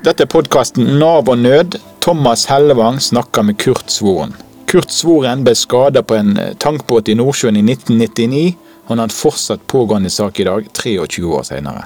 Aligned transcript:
Dette 0.00 0.24
er 0.24 0.28
podkasten 0.30 0.86
Nav 0.96 1.28
og 1.28 1.36
nød. 1.38 1.76
Thomas 2.00 2.46
Hellevang 2.48 2.96
snakker 3.02 3.44
med 3.44 3.58
Kurt 3.60 3.90
Svoren. 3.92 4.32
Kurt 4.66 4.90
Svoren 4.90 5.42
ble 5.44 5.52
skada 5.58 6.00
på 6.00 6.16
en 6.16 6.30
eh, 6.40 6.54
tankbåt 6.56 7.10
i 7.12 7.16
Nordsjøen 7.18 7.58
i 7.60 7.64
1999. 7.66 8.54
Han 8.88 9.02
har 9.02 9.10
en 9.10 9.12
fortsatt 9.12 9.66
pågående 9.68 10.10
sak 10.10 10.40
i 10.40 10.46
dag, 10.48 10.70
23 10.72 11.26
år 11.28 11.44
senere. 11.44 11.84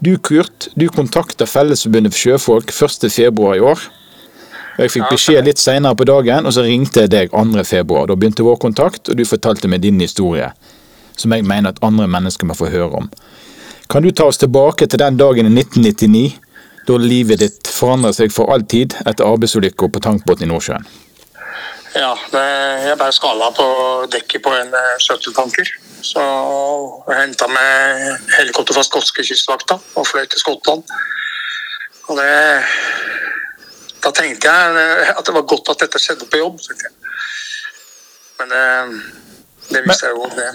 Du 0.00 0.16
Kurt, 0.16 0.70
du 0.74 0.86
kontakta 0.88 1.44
Fellesforbundet 1.44 2.16
for 2.16 2.22
sjøfolk 2.22 2.72
1.2 2.72 3.52
i 3.58 3.60
år. 3.60 3.84
Jeg 4.78 4.94
fikk 4.96 5.12
beskjed 5.12 5.44
litt 5.44 5.60
senere 5.60 5.96
på 6.00 6.08
dagen, 6.08 6.48
og 6.48 6.56
så 6.56 6.64
ringte 6.64 7.04
jeg 7.04 7.12
deg 7.12 7.36
2.2. 7.36 8.06
Da 8.08 8.16
begynte 8.16 8.46
vår 8.46 8.56
kontakt, 8.62 9.12
og 9.12 9.20
du 9.20 9.24
fortalte 9.28 9.68
meg 9.68 9.84
din 9.84 10.00
historie, 10.00 10.48
som 11.16 11.36
jeg 11.36 11.44
mener 11.44 11.76
at 11.76 11.84
andre 11.84 12.08
mennesker 12.08 12.48
må 12.48 12.56
få 12.56 12.72
høre 12.72 13.04
om. 13.04 13.12
Kan 13.92 14.02
du 14.02 14.10
ta 14.10 14.30
oss 14.32 14.40
tilbake 14.40 14.88
til 14.88 15.00
den 15.04 15.20
dagen 15.20 15.46
i 15.46 15.52
1999, 15.60 16.45
da 16.86 16.96
livet 17.00 17.42
ditt 17.42 17.68
forandret 17.72 18.16
seg 18.18 18.32
for 18.34 18.52
all 18.54 18.64
tid 18.68 18.94
etter 19.04 19.26
arbeidsulykka 19.26 19.88
på 19.92 20.02
tankbåten 20.04 20.46
i 20.46 20.50
Nordsjøen? 20.50 20.86
Ja, 21.96 22.12
det, 22.32 22.44
jeg 22.84 22.96
ble 23.00 23.08
skada 23.14 23.50
på 23.56 23.66
dekket 24.12 24.42
på 24.44 24.52
en 24.52 24.74
eh. 24.76 25.70
Så 26.04 26.22
jeg 27.08 27.18
henta 27.22 27.48
med 27.48 28.18
helikopter 28.36 28.76
fra 28.76 28.84
skotske 28.84 29.24
kystvakta 29.24 29.78
og 29.96 30.06
fløy 30.06 30.26
til 30.28 30.42
Skottland. 30.42 30.84
Og 32.08 32.20
det 32.20 32.32
Da 34.04 34.12
tenkte 34.14 34.46
jeg 34.46 34.76
eh, 34.78 35.08
at 35.18 35.26
det 35.26 35.32
var 35.34 35.48
godt 35.50 35.72
at 35.72 35.80
dette 35.82 35.98
skjedde 35.98 36.28
på 36.30 36.38
jobb. 36.38 36.60
tenkte 36.62 36.84
jeg. 36.86 36.94
Men 38.38 38.52
det, 38.52 38.66
det 39.70 39.82
jeg 39.86 40.14
jo. 40.14 40.28
det. 40.36 40.48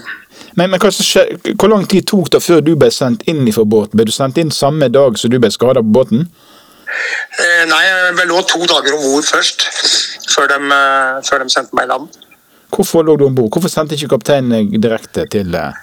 Men, 0.55 0.69
men 0.71 0.79
hva 0.79 0.91
som 0.91 1.05
skje- 1.05 1.55
hvor 1.59 1.71
lang 1.71 1.85
tid 1.89 2.07
tok 2.07 2.31
det 2.33 2.41
før 2.43 2.63
du 2.65 2.73
ble 2.79 2.89
sendt 2.91 3.23
inn 3.31 3.45
fra 3.53 3.63
båten? 3.63 3.97
Ble 3.97 4.07
du 4.09 4.13
sendt 4.15 4.39
inn 4.41 4.51
samme 4.51 4.89
dag 4.91 5.19
som 5.19 5.31
du 5.31 5.37
ble 5.39 5.51
skada 5.51 5.83
på 5.83 5.93
båten? 5.99 6.25
Eh, 7.39 7.63
Nei, 7.69 7.81
jeg 7.87 8.27
lå 8.27 8.41
to 8.47 8.59
dager 8.67 8.97
om 8.97 9.05
bord 9.05 9.27
først, 9.27 9.63
før 10.33 10.49
de, 10.51 10.59
eh, 10.75 11.21
før 11.27 11.43
de 11.43 11.53
sendte 11.53 11.77
meg 11.77 11.87
i 11.87 11.93
land. 11.93 12.09
Hvorfor 12.71 13.03
lå 13.07 13.17
du 13.19 13.25
om 13.27 13.35
bord? 13.35 13.51
Hvorfor 13.51 13.71
sendte 13.71 13.95
ikke 13.95 14.13
kapteinen 14.15 14.71
direkte 14.81 15.27
til 15.31 15.55
eh, 15.55 15.79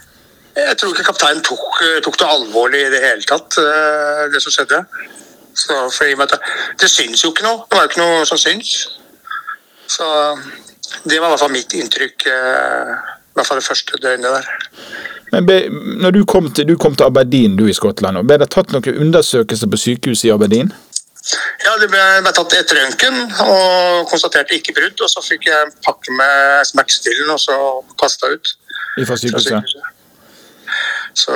Jeg 0.56 0.77
tror 0.80 0.92
ikke 0.92 1.08
kapteinen 1.12 1.45
tok, 1.45 1.83
tok 2.05 2.19
det 2.19 2.28
alvorlig 2.28 2.86
i 2.86 2.92
det 2.92 3.02
hele 3.05 3.24
tatt, 3.28 3.58
eh, 3.62 4.24
det 4.33 4.42
som 4.42 4.52
skjedde. 4.52 4.83
Så, 5.58 5.74
det, 5.98 6.39
det 6.80 6.91
syns 6.91 7.24
jo 7.24 7.33
ikke 7.33 7.47
noe. 7.47 7.64
Det 7.67 7.77
var 7.77 7.86
jo 7.86 7.91
ikke 7.92 8.02
noe 8.05 8.24
som 8.28 8.39
syns. 8.39 8.74
Så 9.89 10.06
det 11.05 11.19
var 11.19 11.28
i 11.28 11.30
hvert 11.33 11.42
fall 11.42 11.55
mitt 11.55 11.74
inntrykk, 11.74 12.27
eh, 12.30 12.92
hvert 13.39 13.48
fall 13.48 13.61
det 13.61 13.67
første 13.69 14.03
døgnet 14.03 14.36
der. 14.39 14.50
Men 15.33 15.47
ble, 15.48 15.58
når 16.03 16.14
du 16.17 16.22
kom, 16.25 16.48
til, 16.55 16.69
du 16.69 16.77
kom 16.81 16.97
til 16.97 17.08
Aberdeen, 17.08 17.56
du 17.58 17.67
i 17.69 17.77
Skottland, 17.77 18.20
ble 18.28 18.39
det 18.41 18.48
tatt 18.55 18.72
noen 18.72 19.03
undersøkelser 19.06 19.70
på 19.70 19.80
sykehuset 19.80 20.30
i 20.30 20.34
Aberdeen? 20.34 20.72
Ja, 21.64 21.75
Det 21.80 21.91
ble, 21.92 22.00
ble 22.25 22.33
tatt 22.33 22.55
et 22.56 22.72
røntgen 22.72 23.19
og 23.45 24.08
konstaterte 24.08 24.56
ikke 24.56 24.72
brudd. 24.78 25.03
Og 25.05 25.11
så 25.12 25.22
fikk 25.25 25.50
jeg 25.50 25.67
en 25.67 25.75
pakke 25.84 26.14
med 26.17 26.64
smertestillende 26.70 27.36
og 27.36 27.42
så 27.42 27.58
kasta 28.00 28.33
ut. 28.33 28.55
Fra 28.97 29.11
fra 29.11 29.19
sykehuset? 29.20 29.83
Så, 31.19 31.34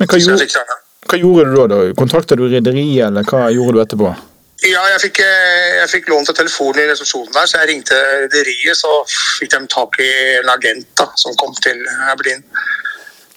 Men 0.00 0.10
hva 0.10 0.20
så 0.20 0.36
gjorde-. 0.36 0.82
Hva 1.06 1.18
gjorde 1.22 1.50
du 1.50 1.56
da? 1.56 1.66
da? 1.70 1.82
Kontakta 1.98 2.36
du 2.38 2.48
rederiet, 2.50 3.06
eller 3.08 3.26
hva 3.30 3.46
gjorde 3.54 3.76
du 3.76 3.82
etterpå? 3.84 4.12
Ja, 4.64 4.86
jeg 4.88 5.00
fikk, 5.02 5.18
eh, 5.20 5.74
jeg 5.82 5.88
fikk 5.90 6.06
lånt 6.08 6.30
en 6.32 6.36
telefon 6.36 6.78
i 6.80 6.86
resepsjonen 6.88 7.32
der, 7.34 7.48
så 7.48 7.58
jeg 7.60 7.68
ringte 7.74 7.96
rederiet. 8.24 8.78
Så 8.78 8.92
fikk 9.40 9.52
de 9.52 9.66
tak 9.68 9.98
i 10.00 10.08
en 10.38 10.48
agent 10.48 10.86
da, 10.96 11.10
som 11.20 11.36
kom 11.36 11.52
til 11.60 11.82
Berlin. 12.16 12.40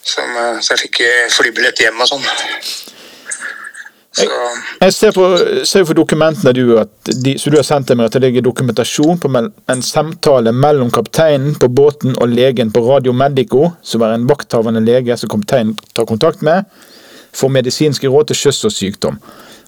Som, 0.00 0.30
eh, 0.36 0.60
så 0.64 0.72
jeg 0.74 0.86
fikk 0.86 1.02
eh, 1.04 1.26
flybillett 1.28 1.82
hjem 1.84 2.00
og 2.00 2.08
sånn. 2.08 2.24
Så 4.10 4.26
Jeg 4.80 4.92
ser 4.92 5.12
på, 5.14 5.26
ser 5.68 5.84
på 5.86 5.94
dokumentene 5.94 6.52
du, 6.56 6.64
de, 7.04 7.36
så 7.38 7.52
du 7.52 7.58
har 7.60 7.68
sendt 7.68 7.86
til 7.86 8.00
meg 8.00 8.08
at 8.08 8.16
det 8.16 8.24
ligger 8.24 8.42
dokumentasjon 8.42 9.20
på 9.22 9.30
en 9.30 9.84
samtale 9.86 10.50
mellom 10.56 10.90
kapteinen 10.90 11.54
på 11.54 11.68
båten 11.68 12.16
og 12.16 12.32
legen 12.32 12.72
på 12.74 12.82
Radio 12.88 13.12
Medico, 13.12 13.68
som 13.82 14.02
er 14.02 14.16
en 14.16 14.26
vakthavende 14.26 14.82
lege 14.82 15.14
som 15.20 15.30
kapteinen 15.30 15.76
tar 15.94 16.08
kontakt 16.10 16.42
med, 16.42 16.64
for 17.30 17.52
medisinske 17.54 18.10
råd 18.10 18.32
til 18.32 18.40
sjøs 18.40 18.64
og 18.66 18.74
sykdom. 18.74 19.20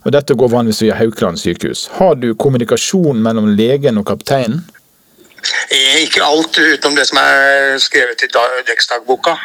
Og 0.04 0.12
Dette 0.12 0.34
går 0.34 0.50
vanligvis 0.50 0.82
via 0.82 0.94
Haukeland 0.98 1.38
sykehus. 1.38 1.86
Har 1.98 2.14
du 2.18 2.32
kommunikasjon 2.34 3.22
mellom 3.22 3.52
legen 3.56 3.98
og 3.98 4.06
kapteinen? 4.06 4.64
eh, 5.70 6.02
ikke 6.02 6.22
alt 6.24 6.58
utenom 6.58 6.96
det 6.96 7.06
som 7.08 7.18
er 7.22 7.78
skrevet 7.78 8.22
i 8.22 8.30
da- 8.34 8.62
dekksdagboka. 8.66 9.36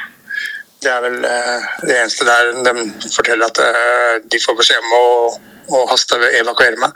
Det 0.82 0.92
er 0.92 1.02
vel 1.02 1.24
eh, 1.26 1.70
det 1.88 1.96
eneste 2.02 2.26
der 2.26 2.52
de 2.66 2.74
forteller 3.16 3.46
at 3.46 3.62
eh, 3.62 4.20
de 4.32 4.42
får 4.46 4.58
beskjed 4.60 4.84
om 4.84 4.98
å, 4.98 5.08
å 5.78 5.86
haste 5.92 6.20
evakuere 6.42 6.78
meg. 6.82 6.92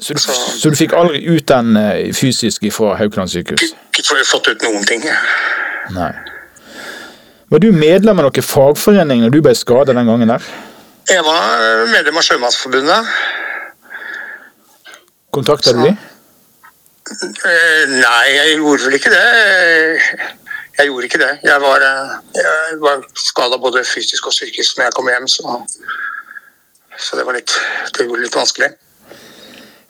Så 0.00 0.14
du, 0.14 0.20
så 0.22 0.70
du 0.70 0.76
fikk 0.78 0.94
aldri 0.96 1.20
ut 1.28 1.44
den 1.48 1.76
fysisk 2.16 2.64
fra 2.72 2.94
Haukeland 2.96 3.30
sykehus? 3.30 3.74
Ikke 3.92 4.24
fått 4.24 4.48
ut 4.48 4.62
noen 4.64 4.86
ting. 4.88 5.04
Nei. 5.92 6.12
Var 7.50 7.58
du 7.58 7.68
medlem 7.74 8.18
av 8.22 8.30
noen 8.30 8.46
fagforening 8.46 9.26
når 9.26 9.34
du 9.34 9.40
ble 9.44 9.52
skadet 9.58 9.96
den 9.98 10.08
gangen 10.08 10.30
der? 10.32 10.46
Jeg 11.10 11.22
var 11.26 11.86
medlem 11.90 12.18
av 12.20 12.22
Sjømannsforbundet. 12.22 13.08
Kontakta 15.34 15.72
du 15.74 15.80
de? 15.82 15.94
Eh, 17.10 17.90
Nei, 17.90 18.26
jeg 18.36 18.60
gjorde 18.60 18.86
vel 18.86 18.94
ikke 18.98 19.10
det. 19.10 19.24
Jeg 20.78 20.86
gjorde 20.86 21.08
ikke 21.08 21.20
det. 21.22 21.32
Jeg 21.42 21.60
var, 21.64 21.82
eh, 21.82 22.14
jeg 22.38 22.78
var 22.84 23.02
skada 23.18 23.58
både 23.58 23.82
fysisk 23.84 24.30
og 24.30 24.36
psykisk 24.36 24.78
når 24.78 24.86
jeg 24.86 24.96
kom 24.96 25.10
hjem, 25.10 25.26
så, 25.28 25.58
så 26.94 27.18
det 27.18 27.26
var 27.26 27.38
litt, 27.40 27.58
det 27.96 28.06
gjorde 28.06 28.22
litt 28.28 28.38
vanskelig. 28.38 28.70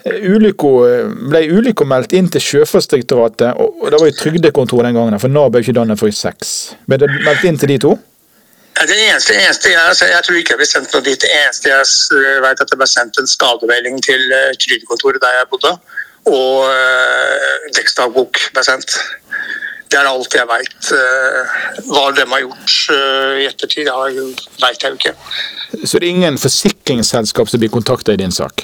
Eh, 0.08 0.24
ble 0.24 1.46
ulykka 1.52 1.84
meldt 1.84 2.16
inn 2.16 2.32
til 2.32 2.40
Sjøfartsdirektoratet, 2.40 3.60
og 3.60 3.90
det 3.92 4.00
var 4.00 4.08
jo 4.08 4.20
trygdekontoret 4.24 4.88
den 4.88 4.96
gangen, 4.96 5.20
for 5.20 5.28
Nav 5.28 5.52
ble 5.52 5.60
ikke 5.60 5.76
dannet 5.76 6.00
før 6.00 6.08
i 6.08 6.16
seks. 6.16 6.54
Ble 6.88 7.04
det 7.04 7.12
meldt 7.20 7.44
inn 7.44 7.60
til 7.60 7.76
de 7.76 7.82
to? 7.84 7.98
Det 8.88 8.96
eneste, 9.10 9.34
eneste 9.36 9.68
jeg, 9.72 9.96
jeg 10.10 10.22
tror 10.24 10.36
ikke 10.40 10.54
jeg 10.54 10.60
ble 10.62 10.66
sendt 10.68 10.92
noe 10.94 11.04
dit. 11.04 11.20
Det 11.20 11.30
eneste 11.42 11.68
jeg 11.68 11.86
s- 11.86 12.10
vet 12.44 12.60
at 12.64 12.70
det 12.70 12.78
ble 12.80 12.86
sendt 12.88 13.18
en 13.20 13.28
skademelding 13.28 13.98
til 14.04 14.22
trygdekontoret 14.62 15.20
der 15.22 15.34
jeg 15.38 15.48
bodde, 15.52 15.72
og 16.30 16.54
uh, 16.70 17.68
dekksdagbok 17.76 18.40
ble 18.56 18.64
sendt. 18.64 18.96
Det 19.90 19.98
er 19.98 20.06
alt 20.06 20.34
jeg 20.38 20.46
veit. 20.46 20.90
hva 21.90 22.04
de 22.14 22.24
har 22.30 22.42
gjort 22.44 22.74
eh, 22.94 23.40
i 23.42 23.46
ettertid, 23.48 23.88
veit 24.62 24.84
jeg 24.84 24.92
jo 24.92 24.98
ikke. 25.00 25.14
Så 25.84 25.98
det 25.98 26.06
er 26.06 26.12
ingen 26.14 26.38
forsikringsselskap 26.38 27.50
som 27.50 27.58
blir 27.58 27.72
kontakta 27.74 28.14
i 28.14 28.20
din 28.20 28.30
sak? 28.30 28.62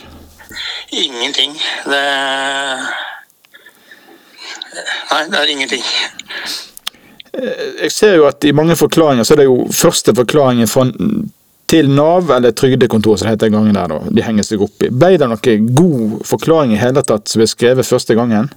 Ingenting. 0.94 1.58
Det 1.90 2.04
Nei, 5.10 5.22
det 5.32 5.38
er 5.40 5.50
ingenting. 5.50 5.82
Jeg 7.36 7.92
ser 7.92 8.14
jo 8.16 8.26
at 8.28 8.44
i 8.48 8.52
mange 8.56 8.76
forklaringer 8.78 9.26
så 9.26 9.34
er 9.34 9.42
det 9.42 9.48
jo 9.48 9.66
første 9.74 10.14
forklaringen 10.16 10.68
fra, 10.70 10.86
til 11.68 11.90
Nav, 11.90 12.30
eller 12.30 12.54
trygdekontor 12.56 13.18
som 13.18 13.26
det 13.26 13.34
het 13.34 13.44
den 13.46 13.56
gangen 13.56 13.74
der, 13.76 13.90
da. 13.92 13.98
De 14.14 14.22
henger 14.24 14.46
seg 14.46 14.62
opp 14.64 14.86
i. 14.86 14.90
Ble 14.90 15.16
det 15.20 15.28
noen 15.28 15.66
god 15.76 16.22
forklaring 16.28 16.72
i 16.76 16.80
hele 16.80 17.02
tatt 17.04 17.28
som 17.28 17.42
ble 17.42 17.48
skrevet 17.50 17.88
første 17.88 18.16
gangen? 18.18 18.48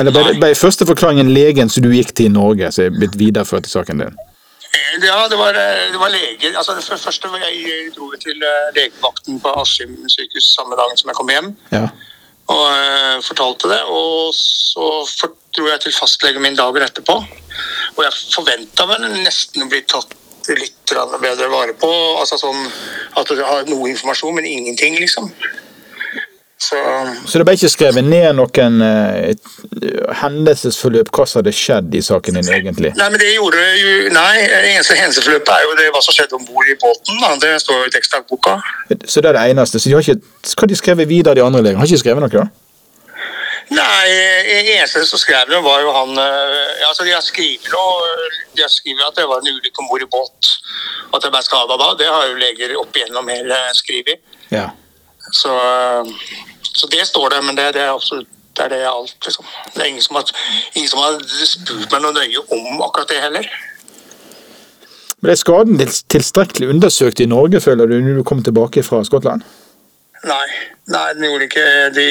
Eller 0.00 0.14
ble, 0.14 0.34
ble 0.40 0.52
første 0.58 0.88
forklaringen 0.88 1.32
legen 1.32 1.70
som 1.70 1.84
du 1.84 1.90
gikk 1.92 2.14
til 2.16 2.30
i 2.30 2.34
Norge, 2.34 2.72
som 2.74 2.88
er 2.88 2.94
blitt 2.96 3.16
videreført 3.20 3.68
i 3.68 3.72
saken 3.72 4.04
din? 4.04 4.14
Eh, 4.72 5.04
Ja, 5.06 5.28
det 5.28 5.38
var, 5.38 5.56
det 5.56 6.00
var 6.00 6.10
leger. 6.12 6.56
Altså, 6.56 6.74
det 6.76 6.84
første 6.84 7.28
var 7.32 7.44
jeg 7.44 7.92
dro 7.96 8.10
til 8.20 8.36
eh, 8.36 8.70
legevakten 8.76 9.40
på 9.40 9.52
Askim 9.60 9.94
sykehus 10.08 10.52
samme 10.56 10.76
dagen 10.76 10.98
som 11.00 11.12
jeg 11.12 11.20
kom 11.20 11.32
hjem. 11.32 11.52
Ja. 11.72 11.86
Og 12.52 12.64
eh, 12.70 13.20
fortalte 13.24 13.70
det. 13.72 13.80
Og 13.88 14.32
så 14.36 14.88
for, 15.08 15.36
dro 15.56 15.68
jeg 15.68 15.84
til 15.84 15.96
fastlegen 15.96 16.44
min 16.44 16.58
dagen 16.58 16.84
etterpå. 16.84 17.18
Og 17.96 18.04
jeg 18.04 18.18
forventa 18.34 18.88
vel 18.90 19.08
nesten 19.22 19.64
å 19.64 19.70
bli 19.72 19.82
tatt 19.88 20.14
litt 20.50 20.94
bedre 21.22 21.48
vare 21.52 21.74
på. 21.78 21.90
Altså 22.18 22.38
sånn 22.40 22.60
at 23.18 23.28
du 23.30 23.42
har 23.44 23.68
noe 23.70 23.90
informasjon, 23.92 24.34
men 24.36 24.48
ingenting, 24.48 24.98
liksom. 25.00 25.30
Så 26.62 26.78
Så 27.26 27.40
det 27.40 27.46
ble 27.46 27.54
ikke 27.56 27.70
skrevet 27.72 28.06
ned 28.06 28.36
noen 28.38 28.76
uh, 28.84 30.12
hendelsesforløp, 30.20 31.10
hva 31.10 31.26
som 31.26 31.40
hadde 31.40 31.54
skjedd 31.56 31.94
i 31.98 32.02
saken 32.06 32.38
din 32.38 32.50
egentlig? 32.54 32.92
Nei, 32.98 33.08
men 33.10 33.18
det 33.18 33.32
gjorde 33.32 33.62
jo 33.80 33.94
Nei, 34.14 34.34
det 34.46 34.74
eneste 34.76 34.98
hendelsesforløpet 35.00 35.54
er 35.56 35.64
jo 35.66 35.76
det 35.80 35.88
hva 35.94 36.02
som 36.04 36.14
skjedde 36.14 36.38
om 36.38 36.44
bord 36.46 36.68
i 36.70 36.76
båten. 36.82 37.18
Da. 37.22 37.32
Det 37.42 37.54
står 37.64 37.80
jo 37.80 37.88
i 37.88 37.94
tekstdagboka. 37.96 38.58
Så 39.06 39.24
det 39.24 39.32
er 39.32 39.38
det 39.38 39.46
eneste. 39.54 39.80
Så 39.80 39.90
de 39.90 39.96
har 39.96 40.04
ikke, 40.06 40.52
hva 40.60 40.68
de 40.70 40.78
skrevet 40.78 41.10
videre, 41.10 41.38
de 41.38 41.46
andre 41.46 41.64
legene? 41.64 41.82
Har 41.82 41.90
ikke 41.90 42.04
skrevet 42.04 42.22
noe? 42.26 42.44
da? 42.44 42.46
Nei, 43.72 44.06
eneste 44.76 45.02
som 45.08 45.20
skrev 45.20 45.48
det, 45.48 45.58
var 45.64 45.80
jo 45.80 45.92
han 45.94 46.10
eh, 46.18 46.56
ja, 46.82 46.90
altså 46.90 47.06
De 47.06 47.14
har 47.14 47.22
skrevet 47.24 47.62
de 48.58 48.64
at 49.06 49.16
det 49.16 49.26
var 49.30 49.40
en 49.40 49.48
ulykke 49.48 49.80
om 49.80 49.88
bord 49.88 50.04
i 50.04 50.10
båt, 50.12 50.50
at 51.14 51.24
jeg 51.24 51.32
ble 51.32 51.42
skada 51.46 51.78
da. 51.80 51.90
Det 51.98 52.10
har 52.10 52.28
jo 52.28 52.38
leger 52.40 52.76
opp 52.80 52.96
igjennom 52.96 53.30
hele 53.32 53.58
skrevet. 53.78 54.20
Ja. 54.52 54.68
Så, 55.32 55.54
så 56.72 56.88
det 56.92 57.06
står 57.06 57.34
det, 57.34 57.42
men 57.46 57.58
det, 57.58 57.74
det 57.76 57.82
er 57.86 57.92
absolutt 57.94 58.30
det 58.56 58.64
er 58.64 58.68
det 58.68 58.80
alt, 58.84 59.16
liksom. 59.24 59.46
Det 59.74 59.80
er 59.82 59.86
ingen 59.88 60.02
som, 60.02 60.16
har, 60.16 60.28
ingen 60.74 60.88
som 60.88 60.98
har 61.00 61.14
spurt 61.48 61.92
meg 61.92 62.02
noe 62.04 62.12
nøye 62.12 62.42
om 62.52 62.82
akkurat 62.84 63.08
det 63.08 63.22
heller. 63.22 63.48
Ble 65.24 65.36
skaden 65.38 65.80
tilstrekkelig 66.12 66.68
undersøkt 66.68 67.22
i 67.22 67.28
Norge, 67.30 67.60
føler 67.64 67.88
du, 67.88 67.96
når 68.00 68.20
du 68.20 68.24
kom 68.28 68.42
tilbake 68.44 68.82
fra 68.84 69.00
Skottland? 69.08 69.46
Nei, 70.28 70.46
nei 70.92 71.06
den 71.16 71.26
gjorde 71.26 71.48
ikke 71.48 71.66
de, 71.96 72.06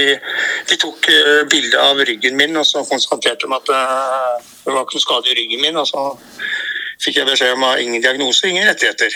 de 0.72 0.78
tok 0.82 1.10
uh, 1.12 1.44
bilde 1.52 1.80
av 1.80 2.02
ryggen 2.10 2.40
min, 2.40 2.58
og 2.58 2.66
så 2.68 2.82
konstaterte 2.90 3.46
de 3.46 3.58
at 3.60 3.74
uh, 3.76 4.42
det 4.66 4.74
var 4.74 4.86
ikke 4.88 4.98
noe 4.98 5.06
skade 5.06 5.32
i 5.32 5.38
ryggen 5.38 5.62
min. 5.62 5.78
Og 5.78 5.88
så 5.92 6.08
fikk 7.04 7.22
jeg 7.22 7.30
beskjed 7.30 7.54
om 7.58 7.68
at 7.70 7.84
ingen 7.84 8.02
diagnose, 8.02 8.50
ingen 8.50 8.66
rettigheter. 8.68 9.14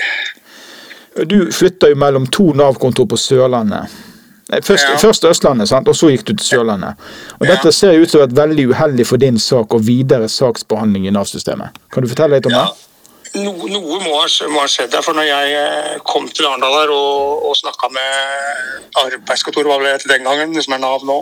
Du 1.26 1.40
flytta 1.56 1.90
jo 1.90 1.98
mellom 1.98 2.28
to 2.28 2.52
Nav-kontor 2.54 3.08
på 3.10 3.18
Sørlandet. 3.20 4.05
Først, 4.46 4.84
ja. 4.86 4.98
først, 5.02 5.26
Østlandet, 5.26 5.70
sant? 5.70 5.88
og 5.90 5.96
så 5.98 6.12
gikk 6.14 6.28
du 6.28 6.36
til 6.36 6.46
Sørlandet. 6.46 7.00
Og 7.40 7.48
Dette 7.50 7.72
ser 7.74 7.98
ut 7.98 8.12
som 8.12 8.22
være 8.22 8.36
veldig 8.38 8.68
uheldig 8.70 9.08
for 9.10 9.18
din 9.18 9.40
sak 9.42 9.74
og 9.74 9.88
videre 9.88 10.30
saksbehandling 10.30 11.08
i 11.10 11.14
Nav-systemet. 11.16 11.80
Kan 11.94 12.06
du 12.06 12.12
fortelle 12.12 12.38
litt 12.38 12.46
om 12.46 12.54
ja. 12.54 12.68
det? 12.68 12.86
No, 13.42 13.56
noe 13.68 13.98
må 14.04 14.20
ha, 14.22 14.28
skjedd 14.70 14.94
der. 14.94 15.02
For 15.04 15.18
når 15.18 15.26
jeg 15.28 15.58
eh, 15.58 15.98
kom 16.08 16.30
til 16.30 16.46
Arendal 16.46 16.78
her 16.78 16.94
og, 16.94 17.50
og 17.50 17.58
snakka 17.58 17.90
med 17.92 19.02
arbeidskontoret, 19.02 19.68
var 19.68 19.82
det 19.84 20.14
den 20.14 20.30
gangen, 20.30 20.54
som 20.62 20.78
er 20.78 20.84
Nav 20.86 21.04
nå, 21.10 21.18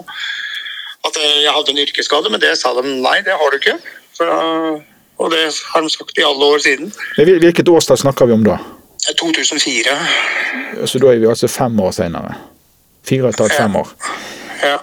at 1.07 1.23
eh, 1.23 1.41
jeg 1.45 1.55
hadde 1.55 1.73
en 1.73 1.83
yrkesskade, 1.87 2.29
men 2.29 2.43
det 2.43 2.53
sa 2.59 2.75
de 2.75 2.83
nei, 2.91 3.17
det 3.23 3.39
har 3.39 3.55
du 3.55 3.59
ikke. 3.61 3.79
For, 4.19 4.29
og 5.23 5.31
det 5.31 5.47
har 5.71 5.81
de 5.81 5.95
sagt 5.95 6.19
i 6.19 6.27
alle 6.27 6.53
år 6.53 6.61
siden. 6.61 6.91
Hvilket 7.17 7.71
årstall 7.71 8.03
snakker 8.03 8.27
vi 8.27 8.35
om 8.35 8.43
da? 8.45 8.59
2004. 9.19 9.95
Så 10.85 10.99
da 10.99 11.11
er 11.11 11.23
vi 11.23 11.31
altså 11.31 11.47
fem 11.47 11.79
år 11.79 11.95
seinere? 11.95 12.35
Fire 13.03 13.27
og 13.27 13.33
et 13.33 13.43
halvt, 13.43 13.57
fem 13.57 13.75
år. 13.81 13.95
Ja. 14.63 14.77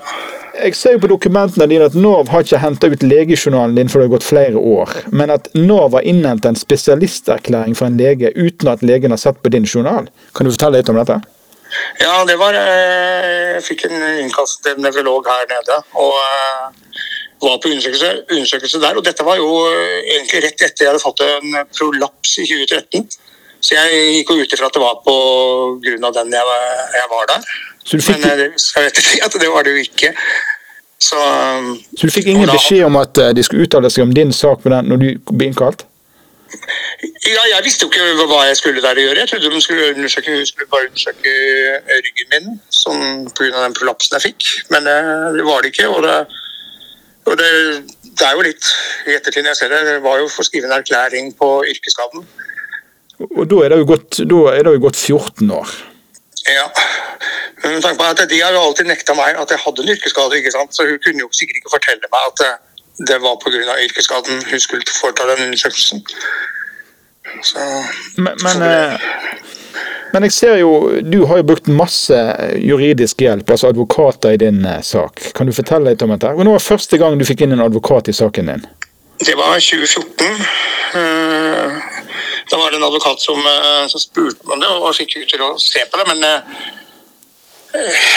Jeg 0.60 0.76
ser 0.76 0.96
jo 0.96 1.00
på 1.00 1.08
dokumentene 1.08 1.68
dine 1.70 1.86
at 1.88 1.96
Nav 1.96 2.28
har 2.28 2.44
ikke 2.44 2.60
henta 2.60 2.90
ut 2.92 3.04
legejournalen 3.06 3.78
din 3.78 3.88
for 3.88 4.02
det 4.02 4.10
har 4.10 4.16
gått 4.18 4.26
flere 4.28 4.60
år, 4.60 4.92
men 5.08 5.32
at 5.32 5.48
Nav 5.56 5.94
har 5.96 6.04
innhenta 6.04 6.50
en 6.52 6.58
spesialisterklæring 6.58 7.76
fra 7.78 7.88
en 7.88 7.96
lege 7.96 8.32
uten 8.36 8.68
at 8.68 8.84
legen 8.84 9.14
har 9.14 9.20
sett 9.22 9.40
på 9.40 9.52
din 9.54 9.64
journal. 9.64 10.10
Kan 10.36 10.44
du 10.44 10.52
fortelle 10.52 10.82
litt 10.82 10.92
om 10.92 11.00
dette? 11.00 11.20
Ja, 12.00 12.24
det 12.26 12.36
var 12.40 12.56
eh, 12.58 13.56
Jeg 13.56 13.64
fikk 13.68 13.86
en 13.88 13.96
innkast 14.24 14.62
til 14.66 14.78
nevrolog 14.82 15.28
her 15.30 15.46
nede. 15.48 15.80
og 15.94 16.14
eh, 16.18 17.00
var 17.40 17.58
på 17.62 17.70
undersøkelse, 17.72 18.10
undersøkelse, 18.30 18.80
der. 18.80 18.96
Og 18.96 19.04
dette 19.04 19.24
var 19.24 19.36
jo 19.40 19.48
eh, 19.70 20.00
egentlig 20.16 20.44
rett 20.44 20.66
etter 20.66 20.84
jeg 20.84 20.90
hadde 20.90 21.02
fått 21.02 21.22
en 21.24 21.60
prolaps 21.72 22.36
i 22.42 22.46
2013. 22.50 23.06
Så 23.60 23.76
jeg 23.76 24.16
gikk 24.16 24.32
jo 24.32 24.44
ut 24.44 24.54
ifra 24.56 24.68
at 24.68 24.76
det 24.76 24.82
var 24.82 25.00
på 25.04 25.16
grunn 25.84 26.08
av 26.08 26.16
den 26.16 26.32
jeg, 26.32 26.60
jeg 26.96 27.10
var 27.12 27.30
der. 27.32 27.48
Fikk... 27.86 28.06
Men 28.08 28.24
jeg 28.24 28.86
vet 28.86 29.02
ikke 29.02 29.20
at 29.26 29.36
det 29.42 29.52
var 29.52 29.66
det 29.66 29.76
jo 29.76 29.84
ikke. 29.84 30.14
Så, 31.00 31.20
så 31.96 32.08
du 32.08 32.12
fikk 32.12 32.26
ingen 32.28 32.48
da... 32.48 32.56
beskjed 32.58 32.84
om 32.84 32.98
at 33.00 33.16
de 33.36 33.44
skulle 33.44 33.64
uttale 33.64 33.88
seg 33.92 34.04
om 34.04 34.12
din 34.14 34.34
sak 34.36 34.66
den 34.68 34.90
når 34.90 35.00
du 35.00 35.06
ble 35.32 35.48
innkalt? 35.48 35.86
Ja, 37.00 37.42
jeg 37.54 37.62
visste 37.64 37.86
jo 37.86 37.90
ikke 37.90 38.26
hva 38.28 38.42
jeg 38.48 38.58
skulle 38.58 38.82
der 38.84 38.98
gjøre. 38.98 39.22
Jeg 39.22 39.30
trodde 39.30 39.52
de 39.54 39.62
skulle, 39.64 39.90
undersøke, 39.94 40.34
skulle 40.48 40.68
bare 40.72 40.88
undersøke 40.90 41.32
ryggen 42.04 42.30
min 42.34 42.60
som 42.74 42.96
pga. 43.36 43.52
den 43.54 43.76
prolapsen 43.78 44.16
jeg 44.18 44.26
fikk. 44.28 44.48
Men 44.74 44.88
det 45.36 45.46
var 45.46 45.62
det 45.62 45.72
ikke. 45.72 45.88
Og 45.88 46.02
det, 46.04 46.16
og 47.30 47.38
det, 47.38 47.50
det 48.18 48.26
er 48.26 48.36
jo 48.36 48.44
litt 48.44 48.70
i 49.06 49.16
ettertid 49.16 49.48
jeg 49.48 49.56
ser 49.58 49.72
det, 49.72 49.80
det 49.86 49.98
var 50.04 50.20
jo 50.20 50.28
for 50.32 50.44
å 50.44 50.48
skrive 50.48 50.68
en 50.68 50.76
erklæring 50.76 51.32
på 51.38 51.50
yrkesskaden. 51.70 52.26
Og 53.30 53.44
da 53.48 53.64
er 53.64 53.72
det 53.72 53.80
jo 53.82 53.88
gått, 53.92 54.20
det 54.66 54.74
jo 54.74 54.84
gått 54.88 55.00
14 55.00 55.54
år? 55.54 55.76
Ja. 56.48 56.70
Men 57.62 57.72
med 57.72 57.82
tanke 57.82 57.98
på 57.98 58.04
at 58.04 58.30
De 58.30 58.40
har 58.40 58.52
jo 58.52 58.60
alltid 58.60 58.86
nekta 58.88 59.14
meg 59.14 59.36
at 59.36 59.50
jeg 59.50 59.58
hadde 59.64 59.82
en 59.82 59.92
yrkesskade. 59.94 60.36
ikke 60.36 60.54
sant? 60.54 60.74
Så 60.74 60.86
hun 60.88 60.98
kunne 61.04 61.20
jo 61.24 61.28
sikkert 61.32 61.56
ikke 61.60 61.74
fortelle 61.76 62.06
meg 62.14 62.22
at 62.30 62.36
det, 62.42 62.52
det 63.08 63.18
var 63.24 63.34
pga. 63.42 63.76
yrkesskaden 63.86 64.34
hun 64.50 64.60
skulle 64.60 64.84
foreta 65.00 65.28
den 65.30 65.44
undersøkelsen. 65.46 65.98
Så, 67.42 67.58
men, 68.16 68.32
men, 68.42 68.62
eh, 68.62 69.00
men, 70.12 70.22
jeg 70.22 70.32
ser 70.32 70.56
jo, 70.56 71.00
du 71.12 71.24
har 71.26 71.36
jo 71.36 71.48
brukt 71.52 71.68
masse 71.68 72.16
juridisk 72.58 73.20
hjelp, 73.20 73.50
altså 73.50 73.68
advokater 73.68 74.34
i 74.34 74.40
din 74.40 74.64
eh, 74.64 74.82
sak. 74.82 75.20
Kan 75.36 75.46
du 75.46 75.52
fortelle 75.54 75.92
litt 75.92 76.02
om 76.02 76.14
dette? 76.14 76.32
Når 76.32 76.56
var 76.56 76.64
første 76.64 76.98
gang 76.98 77.20
du 77.20 77.28
fikk 77.28 77.44
inn 77.44 77.54
en 77.54 77.66
advokat 77.68 78.08
i 78.08 78.16
saken 78.16 78.50
din? 78.50 78.66
Det 79.20 79.36
var 79.36 79.60
2014. 79.60 81.99
Eh, 82.50 82.56
da 82.56 82.58
var 82.58 82.70
det 82.70 82.80
en 82.80 82.88
advokat 82.88 83.22
som, 83.22 83.40
som 83.88 84.02
spurte 84.02 84.46
meg 84.46 84.56
om 84.56 84.62
det, 84.64 84.70
og 84.74 84.96
fikk 84.98 85.16
ut 85.20 85.30
til 85.30 85.42
å 85.46 85.52
se 85.62 85.84
på 85.86 86.00
det. 86.00 86.06
Men 86.10 86.24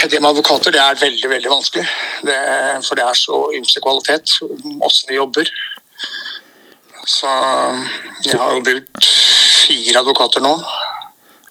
det 0.09 0.17
med 0.17 0.31
advokater 0.31 0.73
det 0.73 0.81
er 0.81 0.97
veldig 0.97 1.29
veldig 1.29 1.51
vanskelig. 1.51 1.85
Det, 2.25 2.37
for 2.87 2.97
det 2.97 3.05
er 3.05 3.19
så 3.19 3.43
ymse 3.53 3.83
kvalitet, 3.85 4.33
åssen 4.81 5.11
de 5.11 5.19
jobber. 5.19 5.51
Så 7.05 7.29
jeg 8.25 8.39
har 8.39 8.55
jo 8.57 8.65
brukt 8.65 9.11
fire 9.67 10.01
advokater 10.01 10.41
nå. 10.43 10.55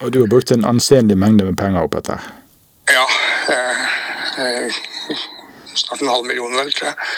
Og 0.03 0.13
du 0.13 0.21
har 0.21 0.31
brukt 0.31 0.51
en 0.51 0.65
ansenlig 0.67 1.17
mengde 1.19 1.47
med 1.47 1.59
penger 1.59 1.87
opp 1.87 1.95
dette? 1.95 2.17
Ja. 2.91 3.05
Eh, 3.53 3.83
eh, 4.43 4.81
snart 5.75 6.03
en 6.03 6.11
halv 6.11 6.27
million, 6.27 6.57
vel, 6.59 6.73
tror 6.75 6.91
jeg. 6.91 7.13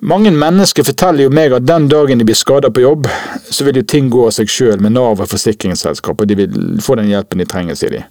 Mange 0.00 0.30
mennesker 0.30 0.86
forteller 0.86 1.26
jo 1.26 1.30
meg 1.34 1.52
at 1.56 1.64
den 1.66 1.88
dagen 1.90 2.20
de 2.20 2.26
blir 2.26 2.38
skada 2.38 2.70
på 2.70 2.84
jobb, 2.84 3.08
så 3.50 3.64
vil 3.66 3.80
jo 3.80 3.86
ting 3.90 4.10
gå 4.12 4.26
av 4.28 4.36
seg 4.36 4.50
sjøl 4.52 4.82
med 4.84 4.94
Nav 4.94 5.18
og 5.18 5.30
forsikringsselskap, 5.30 6.20
og 6.20 6.28
de 6.30 6.36
vil 6.38 6.58
få 6.84 6.94
den 7.00 7.10
hjelpen 7.10 7.42
de 7.42 7.46
trenger, 7.50 7.78
sier 7.78 7.96
de. 7.96 8.04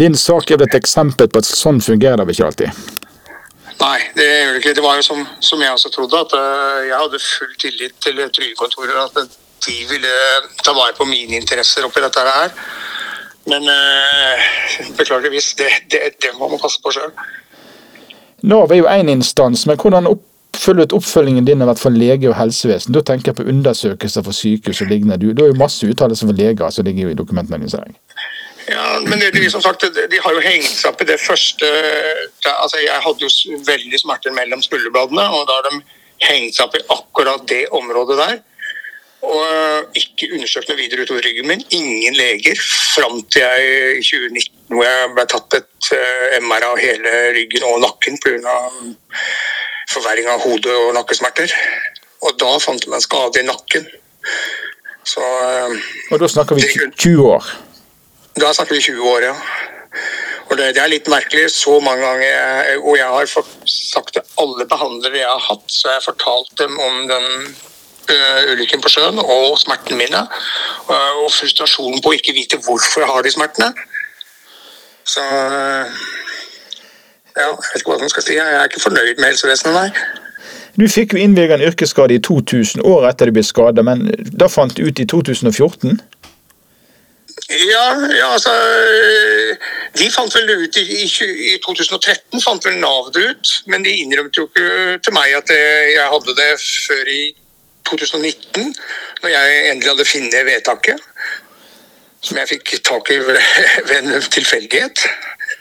Din 0.00 0.18
sak 0.18 0.50
er 0.50 0.58
vel 0.58 0.66
et 0.66 0.80
eksempel 0.80 1.30
på 1.30 1.38
at 1.38 1.46
sånn 1.46 1.78
fungerer 1.84 2.24
det 2.24 2.34
ikke 2.34 2.48
alltid? 2.48 2.80
Nei, 3.80 3.98
det 4.16 4.26
gjør 4.26 4.50
det 4.50 4.60
ikke. 4.60 4.74
Det 4.76 4.84
var 4.84 4.98
jo 4.98 5.04
som, 5.06 5.20
som 5.40 5.62
jeg 5.62 5.72
også 5.72 5.92
trodde, 5.94 6.18
at 6.18 6.34
uh, 6.36 6.80
jeg 6.88 6.98
hadde 6.98 7.22
full 7.24 7.54
tillit 7.62 7.94
til 8.02 8.18
trygdekontoret. 8.18 9.20
At 9.22 9.38
de 9.64 9.76
ville 9.88 10.16
ta 10.64 10.74
vare 10.76 10.96
på 10.98 11.06
mine 11.08 11.38
interesser 11.38 11.86
oppi 11.86 12.02
dette 12.04 12.24
her. 12.26 12.50
Men 13.48 13.64
øh, 13.72 14.42
beklageligvis, 14.98 15.54
det, 15.58 15.70
det, 15.90 16.00
det, 16.22 16.30
må 16.38 16.48
man 16.48 16.60
passe 16.60 16.80
på 16.84 16.92
sjøl. 16.92 17.14
Nav 18.42 18.72
er 18.72 18.82
jo 18.82 18.88
én 18.88 19.08
instans, 19.12 19.64
men 19.68 19.80
hvordan 19.80 20.08
oppfølget 20.60 20.92
oppfølgingen 20.92 21.46
din 21.48 21.62
av 21.64 21.70
hvert 21.70 21.80
for 21.80 21.94
lege 21.94 22.28
og 22.28 22.36
helsevesen? 22.36 22.92
Da 22.92 23.00
tenker 23.00 23.30
jeg 23.30 23.38
på 23.38 23.48
undersøkelser 23.48 24.24
for 24.26 24.36
sykehus 24.36 24.82
og 24.84 24.90
lignende. 24.92 25.16
Du, 25.16 25.32
det 25.32 25.44
er 25.44 25.54
jo 25.54 25.60
masse 25.60 25.86
uttalelser 25.88 26.28
for 26.28 26.36
leger 26.36 26.70
som 26.70 26.84
ligger 26.84 27.08
jo 27.08 27.14
i 27.14 27.16
dokumentene. 27.16 27.64
Ja, 28.68 29.00
men 29.06 29.18
det, 29.18 29.32
det, 29.32 29.50
som 29.50 29.62
sagt, 29.64 29.82
de 29.88 30.20
har 30.20 30.36
jo 30.36 30.44
hengt 30.44 30.68
seg 30.68 30.92
opp 30.92 31.00
i 31.00 31.08
det 31.08 31.16
første 31.18 31.66
altså 32.60 32.78
Jeg 32.84 33.00
hadde 33.02 33.24
jo 33.24 33.56
veldig 33.66 33.98
smerter 33.98 34.36
mellom 34.36 34.62
skulderbladene, 34.62 35.24
og 35.32 35.48
da 35.48 35.56
har 35.58 35.66
de 35.70 35.80
hengt 36.28 36.54
seg 36.54 36.68
opp 36.68 36.76
i 36.76 36.84
akkurat 36.92 37.48
det 37.48 37.64
området 37.72 38.18
der. 38.20 38.38
Og 39.20 39.96
ikke 39.96 40.30
undersøkt 40.36 40.70
noe 40.70 40.78
videre 40.78 41.04
utover 41.04 41.24
ryggen 41.24 41.48
min. 41.48 41.64
Ingen 41.76 42.14
leger 42.16 42.60
fram 42.60 43.18
til 43.32 43.42
jeg 43.42 43.96
i 43.96 44.04
2019 44.04 44.60
hvor 44.70 44.86
jeg 44.86 45.08
ble 45.16 45.24
tatt 45.28 45.56
et 45.58 45.88
uh, 45.96 46.36
MR 46.44 46.68
av 46.68 46.78
hele 46.78 47.14
ryggen 47.34 47.66
og 47.68 47.80
nakken 47.82 48.20
pga. 48.22 48.54
Forverring 49.90 50.28
av 50.30 50.42
hode- 50.44 50.76
og 50.84 50.94
nakkesmerter. 50.94 51.52
Og 52.26 52.36
da 52.40 52.52
fant 52.62 52.84
de 52.84 52.94
en 52.94 53.02
skade 53.02 53.40
i 53.40 53.46
nakken. 53.46 53.86
Så, 55.04 55.24
uh, 55.24 55.72
og 56.12 56.20
da 56.20 56.28
snakker 56.28 56.58
vi 56.58 56.66
20 56.68 57.24
år? 57.24 57.46
Da 58.38 58.52
snakker 58.54 58.76
vi 58.76 58.82
20 58.90 59.08
år, 59.10 59.26
ja. 59.30 59.34
Og 60.50 60.58
det, 60.58 60.74
det, 60.74 60.82
er 60.82 60.92
litt 60.92 61.08
merkelig. 61.10 61.48
Så 61.54 61.78
mange 61.82 62.04
ganger 62.04 62.78
Og 62.82 62.96
jeg 62.98 63.06
har 63.06 63.26
sagt 63.30 64.12
til 64.14 64.22
alle 64.42 64.66
behandlere 64.70 65.22
jeg 65.22 65.30
har 65.30 65.44
hatt, 65.48 65.66
så 65.66 65.88
jeg 65.88 66.00
har 66.00 66.06
fortalt 66.06 66.52
dem 66.58 66.78
om 66.78 67.02
den 67.10 67.28
uh, 68.10 68.52
ulykken 68.52 68.82
på 68.84 68.92
sjøen 68.92 69.18
og 69.22 69.58
smertene 69.62 69.98
mine. 70.02 70.24
Og 70.90 71.26
frustrasjonen 71.32 72.02
på 72.02 72.12
å 72.12 72.18
ikke 72.18 72.36
vite 72.36 72.60
hvorfor 72.66 73.06
jeg 73.06 73.12
har 73.14 73.26
de 73.26 73.34
smertene. 73.34 73.72
Så 75.10 75.22
Ja, 77.36 77.46
jeg 77.46 77.70
vet 77.72 77.82
ikke 77.82 77.92
hva 77.92 78.00
man 78.02 78.12
skal 78.12 78.26
si. 78.26 78.36
Jeg 78.38 78.56
er 78.56 78.68
ikke 78.68 78.82
fornøyd 78.82 79.16
med 79.20 79.30
helsevesenet, 79.32 79.76
nei. 79.76 79.90
Du 80.78 80.86
fikk 80.88 81.14
jo 81.14 81.20
innvilget 81.20 81.58
en 81.58 81.66
yrkesskade 81.68 82.14
i 82.14 82.22
2000, 82.22 82.82
året 82.86 83.14
etter 83.14 83.28
du 83.28 83.36
ble 83.36 83.44
skada, 83.44 83.82
men 83.86 84.06
da 84.32 84.48
fant 84.48 84.76
du 84.76 84.86
ut 84.86 85.02
i 85.02 85.06
2014? 85.08 85.98
Ja, 87.50 87.86
ja, 88.14 88.26
altså 88.32 88.52
De 89.98 90.06
fant 90.14 90.34
vel 90.34 90.50
ut 90.62 90.76
i, 90.78 90.84
i, 91.02 91.56
2013, 91.64 92.38
fant 92.44 92.66
vel 92.66 92.78
Nav 92.78 93.10
det 93.14 93.24
ut. 93.32 93.52
Men 93.66 93.82
de 93.82 93.96
innrømte 94.02 94.42
jo 94.42 94.46
ikke 94.46 95.00
til 95.02 95.16
meg 95.16 95.34
at 95.34 95.50
jeg 95.50 96.06
hadde 96.12 96.36
det 96.38 96.50
før 96.86 97.10
i 97.10 97.22
2019, 97.90 98.74
når 99.22 99.34
jeg 99.34 99.64
endelig 99.72 99.90
hadde 99.90 100.08
funnet 100.12 100.46
vedtaket. 100.46 101.08
Som 102.22 102.38
jeg 102.38 102.52
fikk 102.52 102.76
tak 102.86 103.10
i 103.10 103.18
ved 103.18 103.40
en 103.98 104.14
tilfeldighet. 104.30 105.02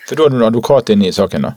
For 0.09 0.17
da 0.17 0.25
hadde 0.25 0.39
du 0.39 0.41
en 0.41 0.47
advokat 0.47 0.89
inne 0.89 1.05
i 1.05 1.13
saken, 1.13 1.43
da? 1.45 1.51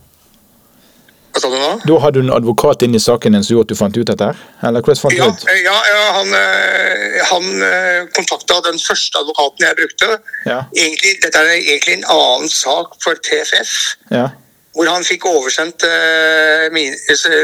Hva 1.32 1.40
sa 1.40 1.49
du 1.49 1.56
nå? 1.56 1.71
Da 1.88 1.94
hadde 2.02 2.21
du 2.21 2.26
en 2.26 2.35
advokat 2.37 2.82
inne 2.85 2.99
i 3.00 3.02
saken 3.02 3.32
din 3.32 3.47
som 3.47 3.54
gjorde 3.54 3.71
at 3.71 3.73
du 3.73 3.78
fant 3.78 3.97
ut 3.97 4.11
dette? 4.11 4.28
Eller 4.68 4.85
hvordan 4.85 5.00
fant 5.00 5.14
du 5.14 5.23
ja, 5.23 5.28
ut? 5.32 5.47
Ja, 5.64 5.78
ja 5.88 6.02
han, 6.18 6.35
eh, 6.37 7.16
han 7.30 7.64
eh, 7.68 8.00
kontakta 8.12 8.61
den 8.68 8.76
første 8.82 9.23
advokaten 9.23 9.64
jeg 9.64 9.78
brukte. 9.80 10.11
Ja. 10.44 10.59
Egentlig, 10.76 11.14
dette 11.25 11.40
er 11.40 11.54
egentlig 11.56 11.97
en 11.97 12.09
annen 12.12 12.52
sak 12.52 12.99
for 13.00 13.16
TFF. 13.25 13.73
Ja. 14.12 14.28
Hvor 14.76 14.88
han 14.92 15.04
fikk 15.04 15.25
oversendt 15.28 15.85
uh, 15.85 16.68
min, 16.73 16.94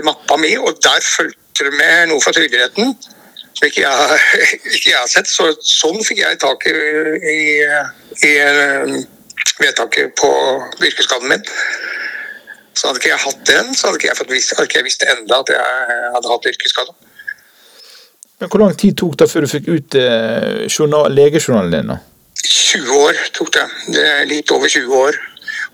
mappa 0.05 0.37
mi, 0.41 0.55
og 0.57 0.79
der 0.85 1.03
fulgte 1.05 1.67
det 1.67 1.75
med 1.77 2.09
noe 2.09 2.23
fra 2.25 2.33
Trygderetten 2.37 2.95
som 3.59 3.67
ikke 3.67 3.83
jeg, 3.83 4.19
ikke 4.77 4.91
jeg 4.93 4.99
har 4.99 5.11
sett. 5.11 5.31
Så, 5.31 5.51
sånn 5.65 6.01
fikk 6.07 6.23
jeg 6.23 6.41
tak 6.43 6.69
i, 6.71 6.75
i, 7.19 7.39
i 8.29 8.35
eh, 8.45 8.99
vedtaket 9.61 10.15
på 10.21 10.31
yrkesskaden 10.83 11.29
min. 11.33 11.45
Så 12.79 12.89
hadde 12.89 13.01
ikke 13.03 13.11
jeg 13.11 13.23
hatt 13.25 13.41
den, 13.49 13.73
så 13.75 13.89
hadde 13.89 13.99
ikke 13.99 14.11
jeg, 14.11 14.19
fått 14.21 14.35
visst, 14.35 14.55
hadde 14.55 14.69
ikke 14.71 14.81
jeg 14.81 14.89
visst 14.89 15.07
enda 15.07 15.41
at 15.43 15.55
jeg 15.55 16.11
hadde 16.15 16.35
hatt 16.35 16.51
yrkesskade. 16.53 16.95
Men 18.39 18.51
Hvor 18.53 18.63
lang 18.63 18.77
tid 18.79 18.95
tok 18.95 19.17
det 19.19 19.27
før 19.31 19.45
du 19.45 19.51
fikk 19.51 19.67
ut 19.73 19.99
eh, 19.99 20.67
journal, 20.71 21.11
legejournalen 21.11 21.75
din? 21.75 21.91
da? 21.91 21.99
20 22.45 23.01
år 23.03 23.19
tok 23.35 23.51
det. 23.57 23.67
det 23.97 24.07
litt 24.31 24.53
over 24.55 24.71
20 24.71 24.95
år. 24.95 25.19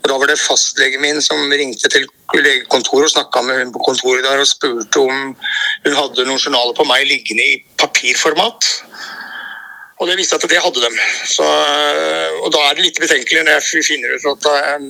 Og 0.01 0.09
Da 0.09 0.17
var 0.21 0.29
det 0.29 0.39
fastlegen 0.41 1.01
min 1.01 1.21
som 1.21 1.37
ringte 1.51 1.89
til 1.89 2.07
legekontoret 2.33 3.07
og 3.07 3.13
snakka 3.13 3.41
med 3.45 3.59
hun 3.61 3.73
på 3.73 3.83
kontoret 3.85 4.25
der 4.25 4.41
og 4.41 4.49
spurte 4.49 5.01
om 5.01 5.35
hun 5.85 5.95
hadde 5.99 6.25
noen 6.25 6.41
journaler 6.41 6.73
på 6.77 6.85
meg 6.89 7.05
liggende 7.09 7.45
i 7.45 7.59
papirformat. 7.81 8.69
Og 9.99 10.09
det 10.09 10.17
viste 10.19 10.35
at 10.35 10.49
det 10.51 10.59
hadde 10.59 10.81
dem. 10.83 10.95
Så, 11.23 11.45
og 12.43 12.49
da 12.53 12.63
er 12.65 12.75
det 12.75 12.83
litt 12.83 12.99
betenkelig 12.99 13.45
når 13.45 13.61
jeg 13.61 13.85
finner 13.87 14.15
ut 14.15 14.27
at 14.33 14.49
en, 14.75 14.89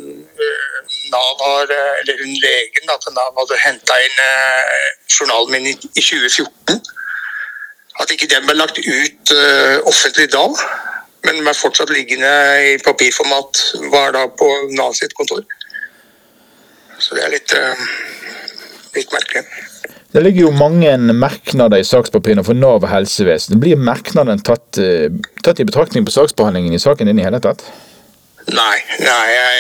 Nav 1.14 1.42
har, 1.42 1.72
eller 2.02 2.22
hun 2.22 2.34
legen 2.42 2.92
at 2.94 3.06
Nav 3.14 3.38
hadde 3.38 3.60
henta 3.62 3.98
inn 4.02 4.20
eh, 4.24 4.88
journalen 5.10 5.54
min 5.54 5.70
i, 5.70 5.74
i 5.74 6.02
2014. 6.02 6.82
At 8.02 8.12
ikke 8.12 8.30
den 8.32 8.48
ble 8.48 8.58
lagt 8.58 8.82
ut 8.82 9.34
offentlig 9.88 10.28
da, 10.34 10.44
men 11.26 11.48
er 11.48 11.58
fortsatt 11.58 11.94
liggende 11.94 12.32
i 12.74 12.74
papirformat, 12.84 13.62
var 13.94 14.12
da 14.18 14.26
på 14.42 14.50
Nav 14.76 14.98
sitt 14.98 15.16
kontor. 15.18 15.46
Så 17.00 17.16
det 17.16 17.24
er 17.24 17.34
litt, 17.38 17.56
litt 18.98 19.16
merkelig. 19.16 19.46
Det 20.16 20.22
ligger 20.24 20.46
jo 20.46 20.52
mange 20.56 20.94
merknader 21.12 21.82
i 21.82 21.84
sakspapirene 21.84 22.44
for 22.48 22.56
Nav 22.56 22.86
og 22.86 22.88
helsevesen. 22.88 23.60
Blir 23.60 23.76
merknaden 23.76 24.40
tatt, 24.48 24.80
uh, 24.80 25.12
tatt 25.44 25.60
i 25.60 25.66
betraktning 25.68 26.06
på 26.08 26.14
saksbehandlingen 26.16 26.72
i 26.72 26.80
saken 26.80 27.12
din 27.12 27.20
i 27.20 27.26
hele 27.26 27.42
tatt? 27.44 27.66
Nei. 28.48 28.78
nei 29.02 29.26
jeg, 29.34 29.60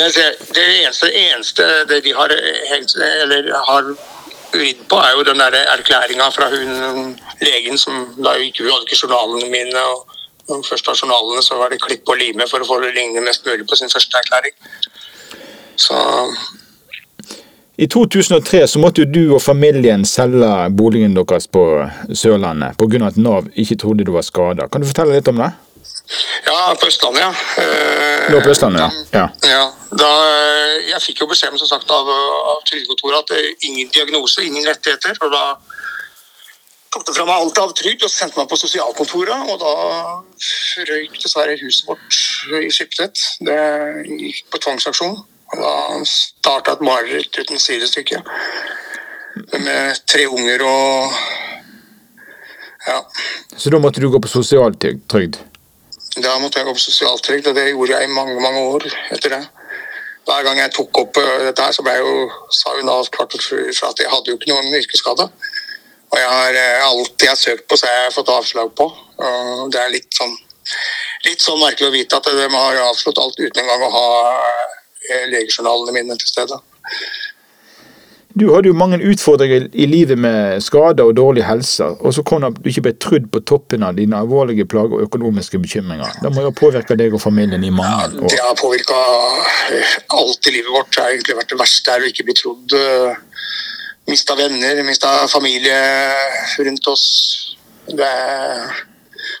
jeg, 0.00 0.32
det 0.56 0.64
eneste, 0.64 1.10
eneste 1.12 1.68
det 1.90 2.00
de 2.06 2.16
har, 2.16 2.32
eller 2.32 3.52
har 3.68 3.92
vridd 4.54 4.80
på, 4.88 4.96
er 4.96 5.12
jo 5.18 5.28
den 5.28 5.44
der 5.44 5.60
erklæringa 5.74 6.30
fra 6.32 6.48
hun 6.54 7.12
legen 7.44 7.76
som 7.76 8.14
da 8.16 8.32
gikk 8.40 8.62
hun 8.62 8.72
hadde 8.72 8.88
ikke 8.88 9.02
journalene 9.02 9.50
mine. 9.52 9.86
og 9.92 10.06
når 10.48 10.54
hun 10.54 10.68
først 10.70 10.86
har 10.88 10.96
journalene, 11.02 11.42
så 11.42 11.60
var 11.60 11.68
det 11.68 11.82
klipp 11.82 12.08
og 12.08 12.16
lime 12.16 12.48
for 12.48 12.62
å 12.62 12.68
få 12.68 12.80
det 12.80 12.94
ligne 12.96 13.20
mest 13.28 13.44
mulig 13.44 13.66
på 13.68 13.76
sin 13.76 13.92
første 13.92 14.24
erklæring. 14.24 14.54
Så 15.76 15.96
i 17.76 17.86
2003 17.92 18.66
så 18.68 18.80
måtte 18.80 19.04
jo 19.04 19.10
du 19.10 19.22
og 19.36 19.42
familien 19.42 20.04
selge 20.08 20.48
boligen 20.72 21.16
deres 21.16 21.48
på 21.52 21.62
Sørlandet 22.14 22.78
pga. 22.80 23.06
at 23.06 23.16
Nav 23.20 23.50
ikke 23.54 23.76
trodde 23.76 24.04
du 24.04 24.12
var 24.12 24.24
skada. 24.24 24.68
Kan 24.68 24.80
du 24.80 24.88
fortelle 24.88 25.16
litt 25.18 25.28
om 25.28 25.42
det? 25.42 25.50
Ja, 26.46 26.74
på 26.80 26.86
Østlandet, 26.86 27.20
ja. 27.20 27.32
Nå 28.30 28.40
på 28.40 28.50
Østlandet, 28.50 28.80
ja. 29.12 29.18
ja. 29.18 29.26
ja 29.50 29.64
da, 29.90 30.10
jeg 30.86 31.02
fikk 31.02 31.22
jo 31.24 31.28
beskjed 31.30 31.56
som 31.60 31.70
sagt, 31.70 31.90
av, 31.90 32.08
av 32.52 32.62
trygdekontoret 32.68 33.24
at 33.24 33.34
er 33.36 33.68
ingen 33.68 33.90
diagnose, 33.92 34.44
ingen 34.44 34.66
rettigheter. 34.66 35.18
og 35.26 35.34
da 35.34 35.44
tok 36.94 37.06
det 37.08 37.16
fra 37.16 37.26
meg 37.28 37.36
alt 37.36 37.60
av 37.60 37.74
trygd 37.76 38.06
og 38.06 38.12
sendte 38.12 38.40
meg 38.40 38.48
på 38.50 38.58
sosialkontoret. 38.60 39.50
Og 39.52 39.60
da 39.60 39.72
røyk 40.90 41.18
dessverre 41.22 41.58
huset 41.60 41.88
vårt 41.90 42.20
i 42.62 42.70
Skiptvet. 42.72 43.24
Det 43.46 43.62
gikk 44.06 44.44
på 44.52 44.62
tvangsaksjon. 44.64 45.18
Da 45.54 45.72
starta 46.04 46.74
et 46.74 46.84
mareritt 46.84 47.38
uten 47.38 47.58
sidestykke. 47.58 48.22
Med 49.52 50.00
tre 50.08 50.26
unger 50.32 50.64
og 50.66 51.12
ja. 52.86 53.02
Så 53.56 53.70
da 53.70 53.78
måtte 53.82 54.00
du 54.00 54.08
gå 54.10 54.20
på 54.22 54.30
sosialtrygd? 54.30 55.38
Da 56.22 56.38
måtte 56.38 56.60
jeg 56.60 56.68
gå 56.68 56.74
på 56.76 56.80
sosialtrygd, 56.80 57.50
og 57.50 57.56
det 57.58 57.68
gjorde 57.70 57.92
jeg 57.98 58.08
i 58.08 58.14
mange 58.14 58.40
mange 58.40 58.62
år 58.72 58.86
etter 59.14 59.34
det. 59.34 59.42
Hver 60.26 60.46
gang 60.46 60.58
jeg 60.58 60.72
tok 60.74 60.98
opp 61.02 61.18
eh, 61.22 61.42
dette, 61.46 61.62
her, 61.62 61.74
så 61.74 61.84
ble 61.86 61.94
jeg 61.94 62.06
jo, 62.06 62.30
sa 62.50 62.72
hun 62.78 62.90
avklart 62.90 63.36
for 63.42 63.90
at 63.90 64.00
jeg 64.02 64.10
hadde 64.10 64.32
jo 64.32 64.38
ikke 64.38 64.50
noen 64.50 64.78
yrkesskade. 64.78 65.28
Og 66.10 66.18
jeg 66.18 66.30
har 66.30 66.58
eh, 66.62 66.86
alt 66.86 67.22
jeg 67.22 67.30
har 67.30 67.38
søkt 67.38 67.68
på, 67.68 67.78
så 67.78 67.86
har 67.90 68.06
jeg 68.06 68.16
fått 68.16 68.32
avslag 68.34 68.72
på. 68.78 68.88
Og 69.26 69.70
det 69.74 69.82
er 69.82 69.94
litt 69.94 70.10
sånn, 70.18 70.34
litt 71.28 71.42
sånn 71.42 71.62
merkelig 71.62 71.90
å 71.90 71.94
vite 71.94 72.18
at 72.18 72.26
de 72.26 72.48
har 72.54 72.82
avslått 72.88 73.22
alt 73.22 73.38
uten 73.38 73.62
engang 73.62 73.86
å 73.86 73.92
ha 73.94 74.08
legejournalene 75.32 75.96
mine 75.96 76.18
til 76.20 76.32
stede. 76.32 76.60
Du 78.40 78.50
hadde 78.52 78.68
jo 78.68 78.76
mange 78.76 78.98
utfordringer 79.00 79.70
i 79.72 79.86
livet 79.88 80.18
med 80.20 80.60
skader 80.60 81.08
og 81.08 81.14
dårlig 81.16 81.44
helse, 81.48 81.84
og 81.84 82.12
så 82.12 82.22
kom 82.22 82.42
det 82.44 82.50
at 82.50 82.58
du 82.60 82.68
ikke 82.68 82.82
ble 82.84 82.92
trudd 83.00 83.30
på 83.32 83.40
toppen 83.48 83.86
av 83.86 83.96
dine 83.96 84.18
alvorlige 84.18 84.66
plager 84.68 84.98
og 84.98 85.06
økonomiske 85.06 85.60
bekymringer. 85.62 86.18
Det 86.20 86.32
må 86.34 86.44
jo 86.44 86.50
ha 86.50 86.56
påvirka 86.58 86.98
deg 87.00 87.16
og 87.16 87.22
familien 87.22 87.64
i 87.64 87.72
mange 87.72 88.20
år? 88.20 88.26
Ja, 88.28 88.34
det 88.34 88.42
har 88.44 88.58
påvirka 88.60 88.98
alt 90.20 90.50
i 90.50 90.52
livet 90.52 90.68
vårt. 90.74 90.92
Det 90.92 91.00
har 91.00 91.14
egentlig 91.14 91.38
vært 91.38 91.54
det 91.54 91.60
verste 91.62 91.94
er 91.94 92.04
å 92.04 92.10
ikke 92.12 92.26
bli 92.28 92.36
trodd. 92.36 92.76
Mista 94.12 94.36
venner, 94.36 94.82
mista 94.84 95.14
familie 95.32 95.80
rundt 96.68 96.92
oss. 96.92 97.06
Det, 97.88 98.12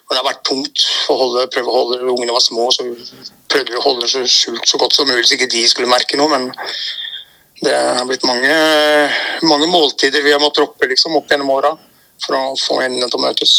og 0.06 0.14
det 0.14 0.22
har 0.22 0.28
vært 0.30 0.44
tungt 0.48 0.86
å 1.12 1.18
holde, 1.20 1.50
prøve 1.52 1.68
å 1.68 1.76
holde 1.82 2.00
Ungene 2.14 2.32
var 2.32 2.48
små, 2.48 2.70
så 2.72 2.88
prøvde 3.56 3.72
vi 3.72 3.80
å 3.80 3.84
holde 3.86 4.04
det 4.04 4.12
så 4.12 4.24
skjult 4.28 4.68
så 4.68 4.80
godt 4.80 4.96
som 4.96 5.08
mulig 5.08 5.24
så 5.26 5.36
ikke 5.38 5.52
de 5.52 5.64
skulle 5.70 5.90
merke 5.90 6.18
noe. 6.20 6.28
men 6.28 6.50
det 7.64 7.72
har 7.72 8.04
blitt 8.04 8.26
mange, 8.28 8.56
mange 9.48 9.66
måltider 9.72 10.20
vi 10.24 10.34
har 10.34 10.42
måttet 10.42 10.60
droppe 10.60 10.90
liksom, 10.90 11.16
opp 11.16 11.30
gjennom 11.30 11.54
åra 11.54 11.72
for 12.20 12.36
å 12.36 12.42
få 12.60 12.82
endene 12.84 13.08
til 13.08 13.16
å 13.16 13.22
møtes. 13.22 13.54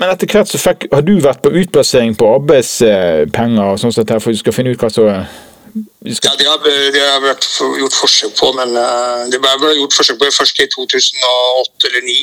Men 0.00 0.10
etter 0.10 0.28
hvert 0.28 0.50
så 0.50 0.60
fikk, 0.60 0.88
har 0.92 1.04
du 1.06 1.14
vært 1.22 1.40
på 1.40 1.54
utplassering 1.62 2.12
på 2.18 2.28
arbeidspenger 2.36 3.72
og 3.72 3.80
sånn 3.80 3.94
for 3.94 4.34
du 4.34 4.40
skal 4.42 4.56
finne 4.56 4.74
ut 4.74 4.84
hva 4.84 4.92
som 4.92 5.08
skal... 5.08 6.34
Ja, 6.34 6.36
det 6.36 6.48
har, 6.50 6.60
det 6.92 7.02
har 7.02 7.24
vært 7.24 7.48
gjort 7.80 7.98
forsøk 8.02 8.36
på, 8.36 8.52
men 8.58 8.76
uh, 8.76 9.24
det 9.32 9.40
ble 9.40 9.74
gjort 9.78 9.96
forsøk 9.96 10.20
på 10.20 10.32
først 10.34 10.60
i 10.60 10.68
2008 10.76 11.88
eller 11.88 12.04
2009. 12.04 12.16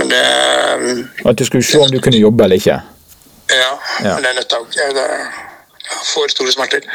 Men 0.00 0.12
det 0.12 1.28
At 1.28 1.38
du 1.38 1.44
skulle 1.48 1.64
se 1.64 1.80
om 1.80 1.92
du 1.92 2.02
kunne 2.04 2.20
jobbe 2.20 2.44
eller 2.44 2.60
ikke? 2.60 2.80
Ja, 3.50 3.72
ja. 4.04 4.14
men 4.14 4.24
det 4.24 4.34
nytta 4.38 4.60
jo 4.60 4.68
ikke 4.70 5.18
får 6.14 6.32
store 6.36 6.52
smerter. 6.52 6.86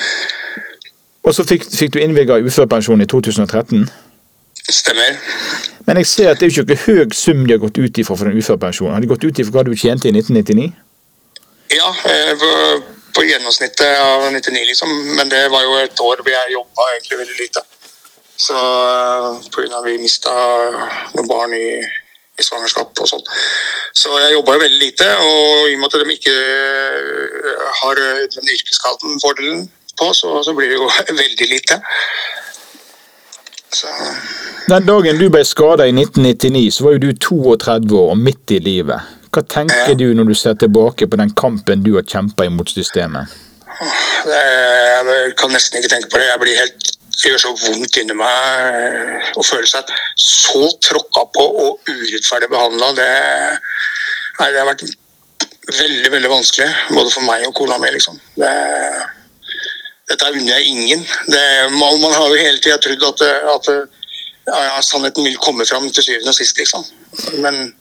Og 1.25 1.35
så 1.35 1.43
fikk, 1.43 1.65
fikk 1.73 1.93
du 1.93 1.99
innvilga 1.99 2.37
uførepensjon 2.45 3.01
i 3.01 3.07
2013? 3.09 3.87
Stemmer. 4.69 5.17
Men 5.85 5.97
jeg 6.01 6.07
ser 6.09 6.31
at 6.31 6.39
det 6.41 6.47
er 6.47 6.57
jo 6.57 6.65
ikke 6.65 6.81
høy 6.85 7.13
sum 7.13 7.45
de 7.45 7.53
har 7.53 7.61
gått 7.61 7.77
ut 7.77 7.97
ifra 8.01 8.17
for 8.17 8.29
den 8.29 8.41
uførepensjonen. 8.41 8.93
Har 8.93 9.01
de 9.01 9.09
gått 9.09 9.25
ut 9.25 9.41
ifra 9.41 9.57
hva 9.57 9.65
du 9.65 9.73
tjente 9.77 10.09
i 10.09 10.13
1999? 10.13 10.71
Ja, 11.73 11.89
eh, 12.11 12.31
på, 12.41 12.51
på 13.17 13.25
gjennomsnittet 13.25 13.99
av 14.01 14.25
99, 14.33 14.63
liksom. 14.69 14.93
Men 15.17 15.29
det 15.33 15.47
var 15.53 15.65
jo 15.65 15.77
et 15.81 16.01
år 16.01 16.21
hvor 16.21 16.33
jeg 16.33 16.55
jobba 16.55 16.89
egentlig 16.93 17.21
veldig 17.23 17.37
lite. 17.41 17.65
Så 18.47 18.57
eh, 18.57 19.45
pga. 19.53 19.81
vi 19.85 19.99
mista 20.01 20.33
noen 21.13 21.29
barn 21.29 21.53
i 21.57 21.67
i 22.39 22.43
svangerskap 22.43 23.01
og 23.01 23.09
sånn. 23.09 23.23
Så 23.95 24.11
jeg 24.19 24.35
jobba 24.35 24.57
jo 24.57 24.63
veldig 24.65 24.81
lite, 24.81 25.07
og 25.23 25.69
i 25.71 25.75
og 25.75 25.81
med 25.81 25.87
at 25.89 26.03
de 26.03 26.17
ikke 26.17 26.35
øh, 26.35 27.65
har 27.81 28.01
den 28.35 28.53
yrkesskaden-fordelen 28.57 29.65
på, 29.99 30.11
så, 30.13 30.33
så, 30.43 30.55
blir 30.57 30.71
det 30.71 30.79
jo 30.79 30.89
veldig 31.23 31.49
lite. 31.51 31.79
Så. 33.75 33.91
Den 34.69 34.87
dagen 34.87 35.19
du 35.19 35.29
ble 35.31 35.43
skada 35.47 35.87
i 35.87 35.95
1999, 35.95 36.65
så 36.75 36.87
var 36.87 36.95
jo 36.95 37.03
du 37.07 37.11
32 37.13 37.99
år 37.99 38.13
og 38.15 38.21
midt 38.27 38.55
i 38.55 38.59
livet. 38.63 39.15
Hva 39.35 39.43
tenker 39.51 39.91
ja. 39.91 39.97
du 39.99 40.13
når 40.15 40.31
du 40.31 40.35
ser 40.37 40.55
tilbake 40.59 41.07
på 41.11 41.19
den 41.19 41.33
kampen 41.35 41.83
du 41.83 41.95
har 41.97 42.07
kjempa 42.07 42.47
imot 42.47 42.71
systemet? 42.71 43.31
Det, 44.25 44.39
jeg 44.39 45.33
kan 45.39 45.51
nesten 45.51 45.81
ikke 45.81 45.91
tenke 45.91 46.11
på 46.11 46.21
det. 46.21 46.29
Jeg 46.29 46.41
blir 46.41 46.61
helt 46.61 46.94
det 47.15 47.31
gjør 47.31 47.41
så 47.41 47.51
vondt 47.55 47.97
inni 48.01 48.15
meg 48.17 49.37
å 49.39 49.43
føle 49.45 49.67
seg 49.69 49.91
så 50.19 50.67
tråkka 50.83 51.25
på 51.35 51.45
og 51.63 51.89
urettferdig 51.89 52.49
behandla. 52.51 52.91
Det, 52.97 53.09
det, 54.39 54.59
har 54.59 54.67
vært 54.69 54.83
veldig 55.79 56.11
veldig 56.13 56.31
vanskelig, 56.31 56.67
både 56.91 57.13
for 57.13 57.27
meg 57.27 57.47
og 57.47 57.55
kona 57.57 57.79
mi. 57.81 57.93
Liksom. 57.95 58.19
Det, 58.35 58.51
dette 60.11 60.33
unner 60.33 60.59
jeg 60.59 60.73
ingen. 60.73 61.05
Det, 61.31 61.45
man, 61.77 62.01
man, 62.03 62.13
har 62.13 62.27
jo 62.29 62.41
hele 62.41 62.61
tida 62.61 62.77
trodd 62.83 63.07
at, 63.09 63.25
at 63.55 63.71
ja, 64.51 64.83
sannheten 64.85 65.25
vil 65.25 65.39
komme 65.41 65.65
fram 65.65 65.87
til 65.89 66.05
syvende 66.05 66.35
og 66.35 66.37
sist, 66.37 66.59
liksom. 66.59 66.85
Men 67.41 67.73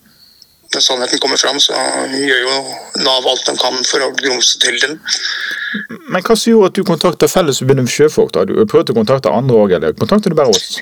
når 0.74 0.84
sannheten 0.84 1.20
kommer 1.22 1.40
fram, 1.40 1.60
så 1.62 1.74
gjør 2.10 2.42
jo 2.44 2.54
Nav 3.04 3.26
alt 3.30 3.46
de 3.46 3.54
kan 3.58 3.80
for 3.88 4.04
å 4.04 4.10
grumse 4.18 4.60
til 4.62 4.76
den. 4.82 4.98
Men 6.10 6.22
hva 6.22 6.36
som 6.38 6.52
gjorde 6.52 6.70
at 6.72 6.78
du 6.78 6.84
kontakta 6.86 7.30
Fellesforbundet 7.30 7.88
for 7.88 7.96
sjøfolk? 7.98 8.34
da? 8.36 8.44
Du 8.48 8.54
prøvde 8.70 8.94
å 8.94 8.98
kontakte 8.98 9.32
andre 9.32 9.58
òg, 9.64 9.74
eller 9.78 9.96
kontaktet 9.98 10.34
du 10.34 10.38
bare 10.38 10.54
oss? 10.54 10.78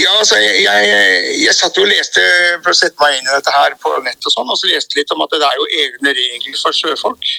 Ja, 0.00 0.16
altså, 0.16 0.38
jeg, 0.40 0.64
jeg, 0.64 1.22
jeg, 1.44 1.54
satt 1.54 1.76
jo 1.76 1.84
og 1.84 1.90
leste 1.90 2.22
for 2.64 2.72
å 2.72 2.78
sette 2.78 2.98
meg 3.02 3.18
inn 3.18 3.28
i 3.28 3.34
dette 3.34 3.52
her 3.54 3.76
på 3.82 3.92
nett 4.02 4.26
og 4.26 4.34
sånn, 4.34 4.50
og 4.50 4.58
så 4.58 4.70
leste 4.70 4.98
litt 4.98 5.12
om 5.14 5.22
at 5.22 5.34
det 5.36 5.46
er 5.46 5.58
jo 5.60 5.68
egne 5.84 6.14
regler 6.16 6.58
for 6.58 6.76
sjøfolk. 6.76 7.30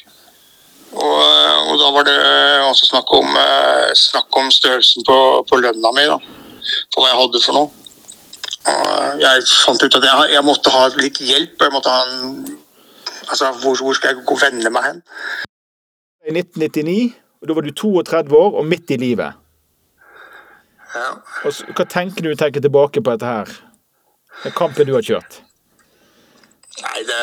Og, 0.91 1.19
og 1.71 1.75
da 1.79 1.89
var 1.95 2.07
det 2.07 2.15
også 2.67 2.91
snakk 2.91 3.11
om, 3.15 3.35
eh, 3.39 3.91
snakk 3.95 4.39
om 4.39 4.51
størrelsen 4.51 5.07
på, 5.07 5.17
på 5.47 5.59
lønna 5.63 5.93
mi, 5.95 6.07
da. 6.07 6.19
På 6.93 7.03
hva 7.03 7.11
jeg 7.11 7.19
hadde 7.23 7.43
for 7.43 7.57
noe. 7.57 7.80
Og 8.69 9.21
jeg 9.21 9.45
fant 9.65 9.83
ut 9.83 9.95
at 9.97 10.05
jeg, 10.05 10.33
jeg 10.35 10.45
måtte 10.45 10.73
ha 10.73 10.83
litt 10.99 11.21
hjelp. 11.23 11.55
Jeg 11.61 11.73
måtte 11.73 11.93
ha 11.93 12.03
en 12.09 12.59
Altså, 13.31 13.47
hvor, 13.61 13.77
hvor 13.79 13.93
skal 13.95 14.11
jeg 14.11 14.25
gå 14.27 14.35
og 14.35 14.41
vende 14.41 14.69
meg 14.75 14.83
hen? 14.83 14.97
I 16.27 16.33
1999, 16.35 17.13
og 17.39 17.47
da 17.47 17.55
var 17.55 17.63
du 17.63 17.71
32 17.71 18.35
år 18.37 18.57
og 18.59 18.65
midt 18.67 18.91
i 18.91 18.97
livet. 18.99 19.37
Ja. 20.95 21.05
Og 21.45 21.53
så, 21.55 21.69
hva 21.77 21.85
tenker 21.87 22.25
du 22.25 22.33
tenker 22.35 22.63
tilbake 22.65 22.99
på 22.99 23.13
dette 23.13 23.29
her? 23.29 23.53
Den 24.43 24.55
kampen 24.57 24.89
du 24.89 24.93
har 24.97 25.05
kjørt? 25.05 25.39
Nei, 26.81 26.99
det 27.07 27.21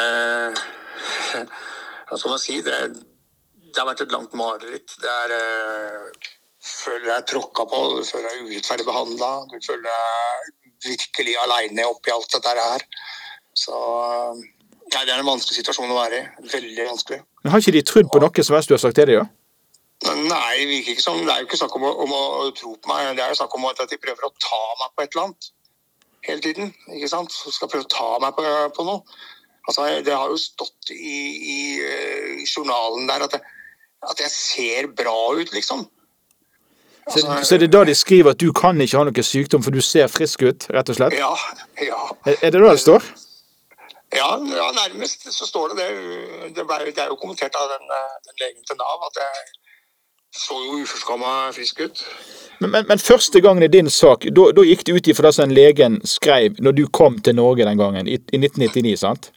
Hva 2.09 2.17
skal 2.17 2.33
man 2.33 2.41
si? 2.41 2.57
Det, 2.65 2.79
det 3.69 3.83
har 3.83 3.89
vært 3.91 4.07
et 4.07 4.15
langt 4.15 4.33
mareritt. 4.39 4.97
Det 5.03 5.13
er 5.13 5.37
uh, 5.37 6.29
Føler 6.69 7.13
jeg 7.13 7.27
tråkka 7.31 7.65
på, 7.69 7.79
du 7.97 8.05
føler 8.05 8.33
deg 8.33 8.49
urettferdig 8.49 8.85
behandla. 8.89 9.29
Du 9.53 9.57
føler 9.65 9.85
deg 9.89 10.68
virkelig 10.85 11.35
aleine 11.45 11.89
oppi 11.89 12.13
alt 12.15 12.31
dette 12.37 12.55
her. 12.59 12.87
Så 13.57 13.75
Nei, 14.89 15.03
det 15.05 15.13
er 15.13 15.21
en 15.21 15.29
vanskelig 15.29 15.59
situasjon 15.59 15.91
å 15.93 15.99
være 15.99 16.19
i. 16.23 16.47
Veldig 16.49 16.85
vanskelig. 16.87 17.19
Men 17.43 17.53
Har 17.53 17.61
ikke 17.61 17.75
de 17.77 17.85
trodd 17.85 18.09
på 18.13 18.21
noe 18.23 18.45
som 18.47 18.57
helst 18.57 18.71
du 18.71 18.75
har 18.75 18.81
sagt 18.81 18.97
til 18.97 19.11
dem? 19.11 19.19
Ja? 19.21 19.27
Nei, 20.07 20.55
det 20.63 20.69
virker 20.71 20.95
ikke 20.95 21.03
som 21.03 21.19
Det 21.27 21.33
er 21.33 21.43
jo 21.43 21.49
ikke 21.49 21.59
snakk 21.59 21.75
om 21.77 21.85
å, 21.89 21.91
om 22.05 22.15
å 22.15 22.23
tro 22.57 22.73
på 22.79 22.91
meg, 22.91 23.17
det 23.19 23.25
er 23.25 23.33
jo 23.35 23.41
snakk 23.41 23.57
om 23.59 23.67
at 23.69 23.83
de 23.91 23.99
prøver 24.01 24.29
å 24.29 24.31
ta 24.41 24.61
meg 24.79 24.95
på 24.95 25.05
et 25.05 25.11
eller 25.11 25.27
annet 25.27 25.51
hele 26.29 26.45
tiden. 26.45 26.73
ikke 26.95 27.11
sant? 27.11 27.35
Skal 27.35 27.71
prøve 27.71 27.87
å 27.87 27.93
ta 27.93 28.09
meg 28.23 28.37
på, 28.37 28.47
på 28.77 28.87
noe. 28.87 29.19
Altså, 29.69 29.87
Det 30.05 30.15
har 30.15 30.33
jo 30.33 30.41
stått 30.41 30.93
i, 30.95 31.21
i, 31.37 31.61
i 32.41 32.47
journalen 32.49 33.09
der 33.11 33.27
at, 33.27 33.37
det, 33.37 33.43
at, 34.09 34.23
jeg 34.23 34.33
ser 34.33 34.91
bra 34.97 35.17
ut, 35.37 35.53
liksom. 35.53 35.85
Så, 37.09 37.23
så 37.45 37.57
det 37.57 37.69
er 37.69 37.73
da 37.73 37.85
de 37.89 37.95
skriver 37.97 38.35
at 38.35 38.41
du 38.41 38.51
kan 38.53 38.81
ikke 38.81 38.99
ha 39.01 39.07
noe 39.09 39.25
sykdom, 39.25 39.63
for 39.65 39.75
du 39.75 39.81
ser 39.85 40.11
frisk 40.13 40.45
ut, 40.45 40.69
rett 40.75 40.93
og 40.93 40.99
slett? 40.99 41.17
Ja. 41.17 41.33
ja. 41.81 42.03
Er 42.37 42.53
det 42.53 42.61
da 42.61 42.73
det 42.73 42.83
står? 42.83 43.07
Ja, 44.17 44.29
ja, 44.41 44.67
nærmest 44.73 45.29
så 45.33 45.47
står 45.47 45.73
det 45.73 45.77
det. 45.85 45.89
Det, 46.57 46.65
ble, 46.69 46.93
det 46.97 47.03
er 47.05 47.11
jo 47.13 47.17
kommentert 47.21 47.57
av 47.61 47.69
den, 47.75 47.91
den 48.25 48.37
legen 48.41 48.63
til 48.65 48.79
Nav 48.81 49.09
at 49.09 49.21
jeg 49.21 49.49
så 50.39 50.57
jo 50.65 50.81
uforskamma 50.83 51.35
frisk 51.53 51.81
ut. 51.81 52.05
Men, 52.61 52.71
men, 52.71 52.87
men, 52.89 52.99
første 52.99 53.41
gangen 53.41 53.63
i 53.63 53.71
din 53.73 53.91
sak, 53.91 54.25
da 54.35 54.65
gikk 54.65 54.87
det 54.87 54.97
ut 54.97 55.11
ifra 55.13 55.29
det 55.29 55.37
som 55.37 55.53
legen 55.53 56.01
skrev 56.09 56.57
når 56.65 56.77
du 56.77 56.85
kom 56.93 57.21
til 57.21 57.37
Norge 57.37 57.69
den 57.69 57.81
gangen, 57.81 58.09
i, 58.09 58.17
i 58.17 58.41
1999, 58.41 58.97
sant? 59.01 59.31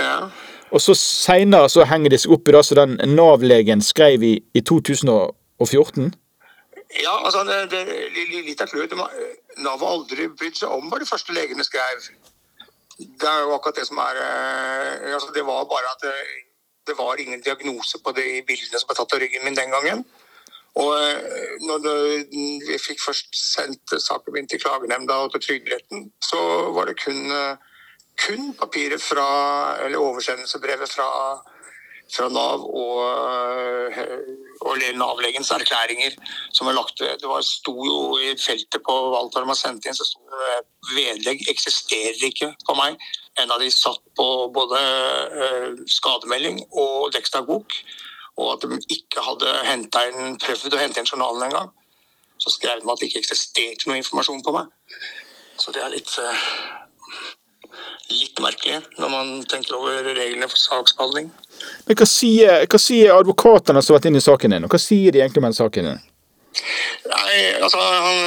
Ja. 0.00 0.30
Og 0.72 0.80
så 0.80 0.94
seinere 0.96 1.68
så 1.68 1.84
henger 1.84 2.14
det 2.14 2.22
seg 2.22 2.32
opp 2.32 2.48
i 2.48 2.54
det 2.56 2.64
som 2.64 2.80
den 2.80 3.16
Nav-legen 3.16 3.82
skrev 3.84 4.24
i, 4.24 4.34
i 4.54 4.62
2014? 4.64 6.12
Ja, 7.00 7.14
altså 7.24 7.44
det, 7.48 7.70
det, 7.72 7.82
litt 8.44 8.60
av 8.60 8.68
clouet. 8.68 8.92
Nav 9.64 9.80
har 9.80 9.94
aldri 9.96 10.28
brydd 10.28 10.58
seg 10.60 10.72
om 10.72 10.90
hva 10.90 11.00
de 11.00 11.08
første 11.08 11.32
legene 11.32 11.64
skrev. 11.64 12.04
Det 12.98 13.28
er 13.28 13.46
jo 13.46 13.54
akkurat 13.56 13.78
det 13.80 13.86
som 13.88 13.98
er 14.02 14.18
eh, 14.20 15.14
altså 15.14 15.32
Det 15.34 15.44
var 15.46 15.64
bare 15.70 15.94
at 15.94 16.04
det, 16.04 16.12
det 16.86 16.96
var 16.98 17.20
ingen 17.20 17.40
diagnose 17.40 17.98
på 18.04 18.12
de 18.16 18.42
bildene 18.46 18.78
som 18.78 18.90
ble 18.90 18.98
tatt 18.98 19.16
av 19.16 19.22
ryggen 19.22 19.46
min 19.46 19.56
den 19.56 19.72
gangen. 19.72 20.04
Og 20.80 20.92
eh, 20.96 21.56
når 21.64 21.88
vi 22.32 22.78
fikk 22.80 23.00
først 23.02 23.32
sendt 23.36 23.96
saken 24.04 24.36
min 24.36 24.48
til 24.48 24.60
klagenemnda 24.60 25.18
og 25.24 25.32
til 25.32 25.44
Trygderetten, 25.46 26.10
så 26.24 26.40
var 26.76 26.88
det 26.88 27.00
kun, 27.00 27.24
eh, 27.32 27.56
kun 28.26 28.52
papiret 28.60 29.02
fra, 29.02 29.26
eller 29.84 30.00
oversendelsesbrevet 30.00 30.92
fra, 30.92 31.08
fra 32.12 32.28
Nav 32.32 32.64
og, 32.66 33.96
og 34.66 34.84
Nav-legens 34.98 35.50
erklæringer 35.54 36.14
som 36.52 36.68
er 36.68 36.76
lagt 36.76 37.00
Det 37.00 37.28
var, 37.28 37.42
sto 37.46 37.74
jo 37.86 37.98
i 38.20 38.34
feltet 38.40 38.82
på 38.84 38.96
alt 39.16 39.34
de 39.36 39.44
har 39.48 39.58
sendt 39.58 39.88
inn, 39.88 39.96
så 39.96 40.06
sto 40.06 40.20
det 40.28 40.60
vedlegg 40.92 41.44
eksisterer 41.50 42.20
ikke 42.28 42.52
på 42.66 42.76
meg. 42.78 42.98
En 43.40 43.52
av 43.54 43.62
de 43.62 43.70
satt 43.72 44.02
på 44.18 44.28
både 44.54 44.80
uh, 45.32 45.68
skademelding 45.88 46.60
og 46.70 47.12
dekksdagbok, 47.16 47.78
og 48.40 48.52
at 48.54 48.66
de 48.66 48.80
ikke 48.92 49.24
hadde 49.24 49.56
inn, 49.72 50.36
prøvd 50.42 50.76
å 50.76 50.82
hente 50.82 51.00
inn 51.00 51.08
journalen 51.08 51.48
engang. 51.48 51.72
Så 52.42 52.52
skrev 52.52 52.82
de 52.82 52.90
at 52.90 53.00
det 53.00 53.08
ikke 53.08 53.22
eksisterte 53.22 53.88
noe 53.88 54.00
informasjon 54.00 54.44
på 54.44 54.54
meg. 54.56 54.72
Så 55.60 55.72
det 55.72 55.84
er 55.84 55.92
litt 55.94 56.10
litt 58.12 58.40
merkelig 58.42 58.80
når 59.00 59.12
man 59.12 59.30
tenker 59.48 59.76
over 59.78 60.10
reglene 60.16 60.48
for 60.50 60.60
saksbehandling. 60.60 61.30
Hva 61.98 62.06
sier, 62.08 62.64
hva 62.70 62.80
sier 62.80 63.12
advokatene 63.14 63.82
som 63.82 63.94
har 63.94 64.00
vært 64.00 64.08
inne 64.10 64.22
i 64.22 64.24
saken 64.24 64.54
din, 64.54 64.66
og 64.66 64.72
hva 64.72 64.80
sier 64.80 65.14
de 65.14 65.22
egentlig 65.22 65.42
om 65.42 65.48
den 65.48 65.58
saken 65.58 65.90
din? 65.90 66.00
Nei, 67.08 67.36
altså, 67.64 67.80
han, 67.80 68.18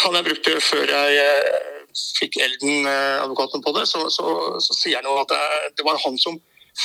han 0.00 0.18
jeg 0.18 0.26
brukte 0.28 0.58
før 0.62 0.90
jeg 0.94 1.22
eh, 1.22 1.72
fikk 2.18 2.38
Elden, 2.42 2.86
eh, 2.90 3.22
advokaten, 3.22 3.62
på 3.64 3.74
det, 3.76 3.86
så, 3.90 4.06
så, 4.10 4.34
så 4.62 4.76
sier 4.76 5.00
han 5.00 5.08
jo 5.08 5.16
at 5.22 5.32
det, 5.32 5.72
det, 5.78 5.86
var 5.86 6.00
han 6.04 6.18
som 6.20 6.38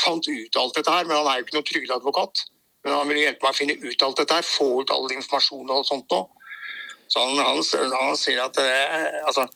fant 0.04 0.28
ut 0.30 0.60
alt 0.60 0.78
dette 0.78 0.94
her. 0.94 1.08
Men 1.08 1.20
han 1.20 1.30
er 1.30 1.40
jo 1.40 1.48
ikke 1.48 1.58
noen 1.58 1.70
trygdeadvokat. 1.70 2.44
Men 2.86 2.96
han 2.96 3.10
vil 3.12 3.24
hjelpe 3.24 3.46
meg 3.46 3.56
å 3.56 3.58
finne 3.58 3.78
ut 3.84 4.06
alt 4.06 4.22
dette 4.22 4.38
her, 4.38 4.46
få 4.48 4.70
ut 4.82 4.94
all 4.96 5.10
informasjon 5.12 5.74
og 5.76 5.88
sånt 5.88 6.14
nå. 6.14 6.22
Så 7.10 7.24
han, 7.26 7.40
han, 7.42 7.64
han 7.96 8.20
sier 8.20 8.44
at 8.46 8.58
det, 8.58 8.70
altså, 9.26 9.48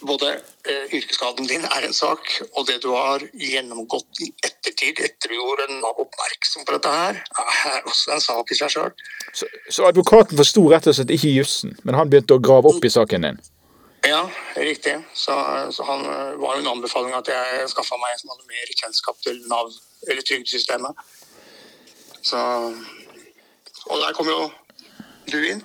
både 0.00 0.28
eh, 0.68 0.92
yrkesskaden 0.92 1.46
din 1.48 1.64
er 1.64 1.86
en 1.86 1.94
sak, 1.94 2.20
og 2.52 2.66
det 2.68 2.82
du 2.82 2.90
har 2.92 3.22
gjennomgått 3.32 4.20
i 4.20 4.30
ettertid 4.44 5.00
etter 5.00 5.32
du 5.32 5.36
gjorde 5.38 5.66
Nav 5.72 6.00
oppmerksom 6.02 6.66
på 6.66 6.76
dette 6.76 6.92
her, 6.92 7.20
er 7.72 7.88
også 7.88 8.14
en 8.16 8.24
sak 8.24 8.52
i 8.52 8.58
seg 8.58 8.72
sjøl. 8.74 8.92
Så, 9.32 9.48
så, 9.68 9.86
advokaten 9.88 10.38
forsto 10.38 10.66
rett 10.72 10.88
og 10.90 10.98
slett 10.98 11.12
ikke 11.16 11.32
jussen, 11.32 11.76
men 11.84 11.98
han 11.98 12.10
begynte 12.12 12.36
å 12.36 12.42
grave 12.42 12.72
opp 12.72 12.84
i 12.84 12.92
saken 12.92 13.28
din? 13.28 13.40
Ja, 14.06 14.22
riktig. 14.56 14.98
Så, 15.14 15.34
så 15.74 15.86
han 15.88 16.04
eh, 16.04 16.36
var 16.42 16.58
jo 16.58 16.64
en 16.64 16.72
anbefaling 16.76 17.16
at 17.16 17.32
jeg 17.32 17.72
skaffa 17.72 17.98
meg 18.02 18.14
en 18.14 18.22
som 18.22 18.34
hadde 18.34 18.52
mer 18.52 18.76
kjennskap 18.82 19.18
til 19.24 19.40
Nav, 19.50 19.72
eller 20.06 20.22
trygdesystemet. 20.22 21.02
Så 22.26 22.38
Og 23.86 24.00
der 24.02 24.14
kom 24.18 24.26
jo 24.26 24.48
du 25.30 25.38
inn. 25.46 25.60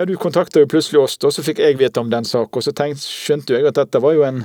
Ja, 0.00 0.06
Du 0.06 0.16
kontakta 0.16 0.62
jo 0.62 0.66
plutselig 0.66 0.96
oss, 0.96 1.18
og 1.28 1.32
så 1.36 1.42
fikk 1.44 1.58
jeg 1.60 1.76
vite 1.76 2.00
om 2.00 2.08
den 2.08 2.24
saken. 2.24 2.56
Og 2.56 2.64
så 2.64 2.72
tenkte, 2.72 3.04
skjønte 3.04 3.52
jeg 3.52 3.66
at 3.68 3.76
dette 3.76 4.00
var 4.00 4.14
jo 4.16 4.22
en 4.24 4.38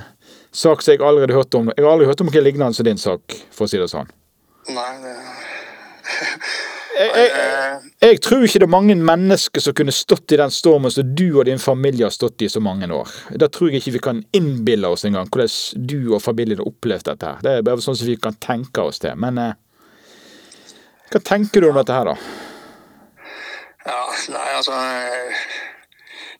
sak 0.52 0.82
som 0.84 0.92
jeg 0.92 1.00
aldri 1.00 1.32
hørte 1.32 1.56
om. 1.56 1.70
Jeg 1.72 1.80
har 1.80 1.94
aldri 1.94 2.08
hørt 2.10 2.20
om 2.20 2.28
noe 2.28 2.42
lignende 2.44 2.76
som 2.76 2.84
din 2.84 3.00
sak, 3.00 3.36
for 3.56 3.64
å 3.64 3.70
si 3.72 3.80
det 3.80 3.86
sånn. 3.88 4.10
Nei, 4.76 4.90
det... 5.00 5.14
jeg, 7.00 7.08
jeg, 7.16 7.78
jeg, 8.04 8.18
tror 8.26 8.44
ikke 8.44 8.60
det 8.60 8.66
er 8.66 8.74
mange 8.74 8.96
mennesker 9.00 9.64
som 9.64 9.76
kunne 9.78 9.94
stått 9.96 10.34
i 10.36 10.38
den 10.42 10.52
stormen 10.52 10.92
som 10.92 11.14
du 11.16 11.24
og 11.30 11.46
din 11.48 11.62
familie 11.62 12.04
har 12.04 12.12
stått 12.12 12.44
i 12.44 12.50
så 12.52 12.60
mange 12.60 12.90
år. 12.92 13.14
Da 13.40 13.48
tror 13.48 13.72
jeg 13.72 13.80
ikke 13.80 13.94
vi 13.94 14.02
kan 14.10 14.20
innbille 14.36 14.90
oss 14.92 15.06
engang 15.08 15.30
hvordan 15.32 15.86
du 15.88 16.12
og 16.18 16.20
familien 16.26 16.60
har 16.60 16.68
opplevd 16.68 17.08
dette. 17.08 17.30
her. 17.32 17.40
Det 17.40 17.54
er 17.54 17.64
bare 17.70 17.86
sånn 17.86 17.96
som 17.96 18.10
vi 18.12 18.18
kan 18.20 18.36
tenke 18.44 18.84
oss 18.84 19.00
til. 19.00 19.16
Men 19.24 19.40
eh, 19.40 19.56
hva 21.08 21.22
tenker 21.32 21.64
du 21.64 21.70
om 21.70 21.80
dette 21.80 21.96
her, 21.96 22.12
da? 22.12 22.52
Ja, 23.86 24.02
nei, 24.34 24.48
altså 24.58 24.74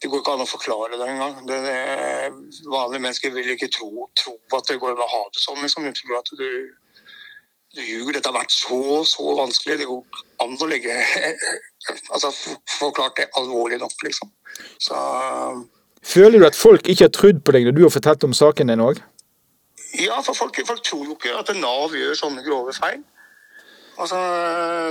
Det 0.03 0.11
går 0.11 0.23
ikke 0.23 0.35
an 0.35 0.43
å 0.45 0.49
forklare 0.51 0.99
det 0.99 1.07
engang. 1.09 1.37
Vanlige 1.47 3.03
mennesker 3.03 3.33
vil 3.35 3.53
ikke 3.55 3.71
tro, 3.73 4.09
tro 4.19 4.35
at 4.59 4.69
det 4.69 4.81
går 4.83 4.97
an 4.97 5.05
å 5.05 5.13
ha 5.13 5.23
det 5.33 5.41
sånn. 5.41 5.63
Liksom. 5.63 5.87
Tror 5.97 6.19
at 6.19 6.33
du, 6.37 6.51
du 7.77 7.81
ljuger. 7.81 8.19
Dette 8.19 8.29
har 8.29 8.37
vært 8.37 8.53
så, 8.53 8.81
så 9.09 9.37
vanskelig. 9.39 9.79
Det 9.81 9.89
går 9.89 10.21
an 10.45 10.59
å 10.59 10.71
legge 10.71 10.99
Altså 12.15 12.33
forklart 12.81 13.21
det 13.21 13.31
alvorlig 13.39 13.79
nok, 13.79 13.95
liksom. 14.03 14.33
Så 14.83 14.99
Føler 16.07 16.39
du 16.39 16.47
at 16.47 16.59
folk 16.59 16.89
ikke 16.89 17.07
har 17.07 17.15
trodd 17.15 17.45
på 17.47 17.55
deg 17.55 17.67
når 17.67 17.77
du 17.77 17.85
har 17.85 17.93
fortalt 17.95 18.25
om 18.27 18.35
saken 18.35 18.71
din 18.71 18.83
òg? 18.83 18.99
Ja, 19.99 20.21
for 20.23 20.35
folk, 20.39 20.59
folk 20.67 20.83
tror 20.85 21.05
jo 21.07 21.15
ikke 21.17 21.35
at 21.39 21.51
Nav 21.57 21.95
gjør 21.97 22.19
sånne 22.19 22.45
grove 22.47 22.75
feil. 22.77 23.01
Altså, 23.97 24.19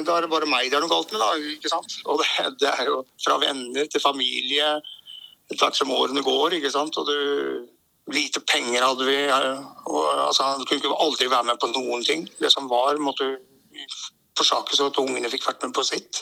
Da 0.05 0.17
er 0.17 0.25
det 0.25 0.31
bare 0.31 0.49
meg 0.49 0.69
det 0.71 0.77
er 0.77 0.83
noe 0.83 0.91
galt 0.91 1.11
med, 1.13 1.21
da. 1.21 1.31
ikke 1.55 1.71
sant? 1.71 1.97
Og 2.05 2.21
det, 2.21 2.27
det 2.61 2.71
er 2.71 2.89
jo 2.89 3.03
fra 3.21 3.37
venner 3.41 3.87
til 3.91 4.01
familie 4.03 4.75
etter 5.51 5.77
som 5.77 5.93
årene 5.93 6.23
går. 6.25 6.57
ikke 6.57 6.73
sant? 6.73 6.97
Og 6.97 7.09
du, 7.09 7.17
Lite 8.13 8.37
penger 8.45 8.83
hadde 8.85 9.05
vi. 9.07 9.17
og 9.89 10.27
altså, 10.27 10.51
Du 10.59 10.65
kunne 10.65 10.77
ikke 10.77 10.97
aldri 11.01 11.29
være 11.29 11.47
med 11.49 11.57
på 11.61 11.71
noen 11.73 12.03
ting. 12.05 12.27
Det 12.37 12.51
som 12.53 12.69
var, 12.69 12.99
måtte 13.01 13.31
forsakes, 14.37 14.77
så 14.77 14.91
at 14.91 14.99
ungene 15.01 15.31
fikk 15.31 15.47
vært 15.47 15.63
med 15.65 15.73
på 15.73 15.85
sitt. 15.87 16.21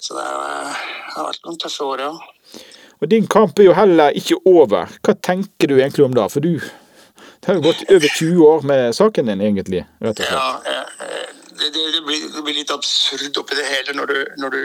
Så 0.00 0.16
det 0.16 0.24
har 0.24 1.26
vært 1.28 1.44
noen 1.44 1.58
tøffe 1.60 1.84
år, 1.84 2.06
ja. 2.06 2.62
Og 3.02 3.10
Din 3.10 3.26
kamp 3.26 3.58
er 3.58 3.68
jo 3.68 3.74
heller 3.76 4.16
ikke 4.16 4.38
over. 4.48 4.88
Hva 5.02 5.14
tenker 5.18 5.68
du 5.68 5.76
egentlig 5.76 6.06
om 6.06 6.14
det? 6.16 6.28
For 6.32 6.40
du 6.40 6.54
det 7.42 7.50
har 7.50 7.56
jo 7.58 7.64
gått 7.64 7.80
over 7.90 8.06
20 8.06 8.42
år 8.46 8.60
med 8.70 8.94
saken 8.94 9.26
din, 9.26 9.40
egentlig. 9.42 9.80
rett 9.98 10.20
og 10.20 10.28
slett. 10.28 10.36
Ja, 10.38 10.71
det, 11.70 11.84
det, 11.94 12.02
blir, 12.06 12.26
det, 12.34 12.42
blir, 12.42 12.58
litt 12.60 12.74
absurd 12.74 13.38
oppi 13.38 13.58
det 13.58 13.68
hele 13.68 13.94
når, 13.98 14.12
du, 14.12 14.20
når 14.42 14.54
du, 14.56 14.62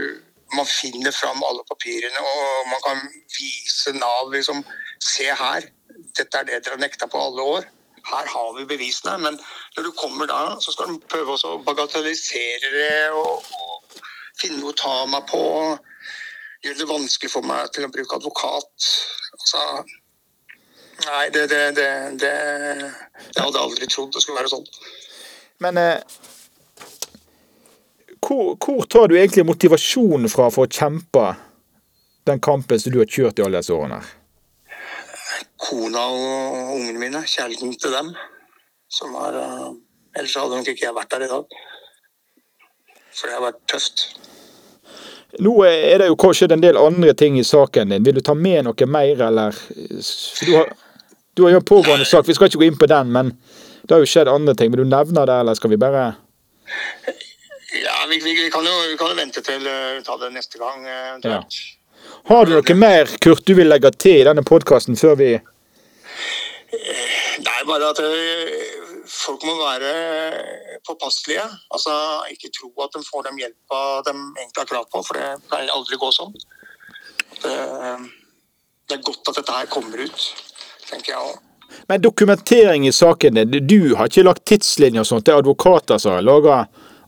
man 0.57 0.67
finner 0.69 1.13
fram 1.15 1.43
alle 1.45 1.65
papirene 1.69 2.23
og 2.33 2.69
man 2.71 2.83
kan 2.85 3.01
vise 3.37 3.93
Nav 3.97 4.33
liksom 4.33 4.63
Se 5.03 5.27
her, 5.29 5.65
dette 6.17 6.39
er 6.39 6.47
det 6.47 6.55
dere 6.65 6.73
har 6.73 6.81
nekta 6.81 7.05
på 7.05 7.19
alle 7.21 7.43
år. 7.45 7.65
Her 8.07 8.29
har 8.31 8.47
vi 8.57 8.63
bevisene. 8.65 9.13
Men 9.21 9.35
når 9.75 9.83
du 9.85 9.91
kommer 9.93 10.25
da, 10.25 10.39
så 10.63 10.73
skal 10.73 10.89
du 10.89 11.05
prøve 11.05 11.35
å 11.37 11.51
bagatellisere 11.67 12.71
det 12.73 13.11
og, 13.13 13.45
og 13.45 13.99
finne 14.41 14.57
noe 14.57 14.73
å 14.73 14.79
ta 14.81 14.95
meg 15.11 15.27
på. 15.29 15.43
Gjøre 16.65 16.79
det 16.81 16.89
vanskelig 16.89 17.29
for 17.29 17.45
meg 17.45 17.69
til 17.75 17.85
å 17.85 17.91
bruke 17.93 18.17
advokat. 18.17 18.89
Altså, 19.37 19.63
Nei, 21.05 21.27
det, 21.29 21.43
det, 21.51 21.75
det, 21.77 21.89
det 22.17 22.31
Jeg 23.35 23.43
hadde 23.43 23.61
aldri 23.61 23.85
trodd 23.85 24.15
det 24.15 24.23
skulle 24.23 24.39
være 24.39 24.49
sånn. 24.49 24.65
Men 25.61 25.77
eh, 25.77 26.17
hvor, 28.27 28.55
hvor 28.59 28.85
tar 28.85 29.07
du 29.07 29.17
egentlig 29.17 29.45
motivasjonen 29.47 30.29
fra 30.31 30.49
for 30.51 30.67
å 30.67 30.71
kjempe 30.71 31.29
den 32.27 32.41
kampen 32.43 32.79
som 32.79 32.91
du 32.91 32.99
har 32.99 33.09
kjørt 33.09 33.39
i 33.39 33.45
alle 33.45 33.61
disse 33.61 33.75
årene? 33.75 34.01
Kona 35.57 36.03
og 36.11 36.73
ungene 36.75 36.99
mine, 37.01 37.23
kjærligheten 37.23 37.75
til 37.81 37.93
dem, 37.95 38.13
som 38.91 39.15
er 39.25 39.41
eh, 39.41 39.67
Ellers 40.17 40.33
hadde 40.33 40.57
nok 40.57 40.69
ikke 40.71 40.87
jeg 40.87 40.95
vært 40.95 41.11
der 41.13 41.23
i 41.27 41.29
dag. 41.29 41.57
For 43.13 43.29
det 43.29 43.35
har 43.35 43.43
vært 43.43 43.59
tøft. 43.69 44.05
Nå 45.45 45.51
er 45.67 46.01
det 46.01 46.07
jo 46.07 46.15
kanskje 46.17 46.47
en 46.55 46.63
del 46.63 46.79
andre 46.79 47.13
ting 47.13 47.37
i 47.37 47.45
saken 47.45 47.93
din. 47.93 48.05
Vil 48.07 48.17
du 48.17 48.23
ta 48.25 48.33
med 48.33 48.65
noe 48.65 48.87
mer, 48.89 49.21
eller? 49.27 49.59
Du 50.41 50.55
har, 50.55 50.71
du 51.37 51.43
har 51.45 51.53
jo 51.53 51.59
en 51.61 51.69
pågående 51.69 52.07
sak, 52.09 52.25
vi 52.25 52.33
skal 52.33 52.49
ikke 52.49 52.63
gå 52.63 52.69
inn 52.71 52.81
på 52.81 52.89
den, 52.89 53.13
men 53.13 53.29
det 53.83 53.93
har 53.93 54.01
jo 54.01 54.09
skjedd 54.09 54.31
andre 54.31 54.57
ting. 54.57 54.73
Vil 54.73 54.87
du 54.87 54.89
nevne 54.89 55.27
det, 55.29 55.37
eller 55.43 55.59
skal 55.59 55.75
vi 55.75 55.81
bare 55.85 56.07
Ja, 57.83 57.97
vi, 58.09 58.19
vi, 58.23 58.33
vi, 58.43 58.49
kan, 58.51 58.65
jo, 58.65 58.75
vi 58.91 58.97
kan 58.97 59.11
jo 59.11 59.17
vente 59.17 59.43
til 59.45 59.67
uh, 59.67 59.99
ta 60.05 60.17
det 60.21 60.31
neste 60.35 60.59
gang. 60.61 60.85
Uh, 60.85 60.95
eventuelt. 61.13 61.59
Har 62.27 62.47
du 62.47 62.55
noe 62.55 62.75
mer, 62.77 63.09
Kurt, 63.23 63.45
du 63.47 63.55
vil 63.57 63.69
legge 63.69 63.91
til 63.99 64.21
i 64.21 64.27
denne 64.27 64.43
podkasten 64.47 64.97
før 64.99 65.17
vi 65.19 65.31
Nei, 67.37 67.59
bare 67.67 67.89
at 67.93 67.99
folk 69.07 69.43
må 69.47 69.55
være 69.59 69.91
påpasselige. 70.87 71.45
Altså, 71.73 71.93
ikke 72.33 72.51
tro 72.55 72.69
at 72.83 72.95
de 72.95 73.03
får 73.07 73.27
den 73.27 73.41
hjelpa 73.41 73.81
de 74.07 74.13
egentlig 74.13 74.63
har 74.63 74.69
krav 74.69 74.87
på, 74.91 75.03
for 75.07 75.19
det 75.19 75.49
pleier 75.49 75.73
aldri 75.73 75.97
å 75.97 76.01
gå 76.01 76.11
sånn. 76.15 76.33
Det, 77.43 77.57
det 78.87 78.97
er 78.97 79.05
godt 79.05 79.31
at 79.31 79.39
dette 79.41 79.57
her 79.59 79.69
kommer 79.71 80.01
ut, 80.01 80.27
tenker 80.89 81.13
jeg 81.13 81.21
òg. 81.21 81.43
Men 81.87 82.03
dokumentering 82.03 82.87
i 82.87 82.93
saken 82.95 83.39
din, 83.39 83.67
du 83.67 83.95
har 83.99 84.09
ikke 84.09 84.25
lagt 84.27 84.45
tidslinjer 84.47 85.03
og 85.03 85.09
sånt, 85.09 85.25
det 85.27 85.33
er 85.35 85.41
advokater 85.41 85.99
som 86.01 86.15
har 86.15 86.25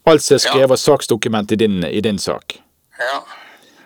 laga 0.09 0.17
alt 0.17 0.25
som 0.25 0.35
er 0.35 0.43
skrevet 0.43 0.75
ja. 0.75 0.83
saksdokument 0.83 1.51
i 1.51 1.59
din, 1.59 1.83
i 1.85 2.01
din 2.01 2.19
sak? 2.19 2.57
Ja. 2.99 3.21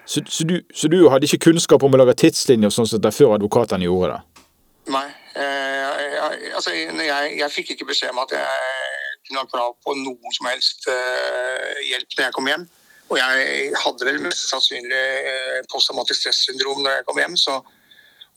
Så, 0.05 0.21
så, 0.27 0.43
du, 0.43 0.61
så 0.73 0.87
du 0.87 1.09
hadde 1.09 1.27
ikke 1.27 1.49
kunnskap 1.49 1.83
om 1.83 1.93
å 1.95 1.99
lage 1.99 2.15
tidslinjer 2.25 2.71
sånn 2.73 2.87
som 2.89 3.01
det 3.01 3.13
før 3.15 3.35
advokatene 3.37 3.87
gjorde 3.87 4.15
det? 4.15 4.45
Nei. 4.93 5.07
Eh, 5.39 5.83
jeg, 6.13 6.51
altså, 6.55 6.73
jeg, 6.75 7.35
jeg 7.39 7.51
fikk 7.51 7.73
ikke 7.73 7.87
beskjed 7.89 8.13
om 8.13 8.21
at 8.23 8.33
jeg 8.35 9.19
kunne 9.27 9.43
ha 9.43 9.49
krav 9.49 9.75
på 9.83 9.95
noe 9.97 10.33
som 10.35 10.49
helst 10.51 10.89
eh, 10.91 11.79
hjelp 11.87 12.17
når 12.17 12.25
jeg 12.27 12.35
kom 12.35 12.49
hjem. 12.51 12.65
Og 13.11 13.19
jeg 13.19 13.71
hadde 13.77 14.07
vel 14.07 14.19
mest 14.23 14.49
sannsynlig 14.49 15.05
eh, 15.31 15.61
posttraumatisk 15.71 16.25
stressyndrom 16.25 16.83
når 16.83 16.99
jeg 16.99 17.07
kom 17.09 17.21
hjem. 17.23 17.37
Så, 17.39 17.57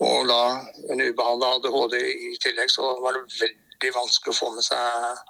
og 0.06 0.30
da 0.30 0.40
en 0.92 1.02
ubehandla 1.02 1.56
ADHD 1.56 1.98
i 1.98 2.34
tillegg, 2.42 2.70
så 2.72 2.94
var 3.02 3.16
det 3.16 3.26
veldig 3.40 3.92
vanskelig 3.96 4.34
å 4.34 4.38
få 4.38 4.52
med 4.54 4.66
seg 4.66 5.24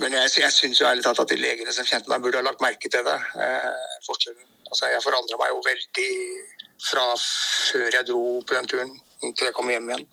Men 0.00 0.16
jeg, 0.16 0.30
jeg 0.40 0.52
syns 0.54 0.80
jo 0.80 0.88
ærlig 0.88 1.04
talt 1.04 1.20
at 1.22 1.30
de 1.30 1.36
legene 1.36 1.72
som 1.74 1.86
kjente 1.86 2.10
meg, 2.10 2.22
burde 2.24 2.40
ha 2.40 2.46
lagt 2.46 2.62
merke 2.64 2.88
til 2.90 3.04
det. 3.06 3.18
Eh, 3.44 3.98
forskjellen. 4.06 4.46
Altså, 4.70 4.88
jeg 4.88 5.04
forandra 5.04 5.38
meg 5.40 5.52
jo 5.52 5.60
veldig 5.66 6.10
fra 6.82 7.04
før 7.20 7.98
jeg 7.98 8.06
dro 8.08 8.22
på 8.46 8.56
den 8.56 8.70
turen 8.70 8.94
til 9.22 9.46
jeg 9.46 9.54
kom 9.54 9.68
hjem 9.70 9.90
igjen. 9.90 10.06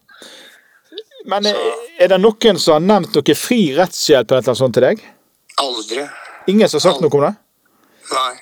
Men 1.30 1.48
er, 1.50 1.58
er 2.02 2.12
det 2.12 2.20
noen 2.22 2.60
som 2.62 2.76
har 2.76 2.84
nevnt 2.84 3.16
noe 3.16 3.38
fri 3.38 3.62
rettshjelp 3.78 4.32
eller 4.32 4.52
noe 4.52 4.60
sånt 4.60 4.76
til 4.78 4.86
deg? 4.86 5.02
Aldri. 5.64 6.06
Ingen 6.52 6.70
som 6.70 6.80
har 6.80 6.86
sagt 6.90 7.04
noe 7.04 7.16
om 7.18 7.26
det? 7.26 7.34
Nei. 8.12 8.36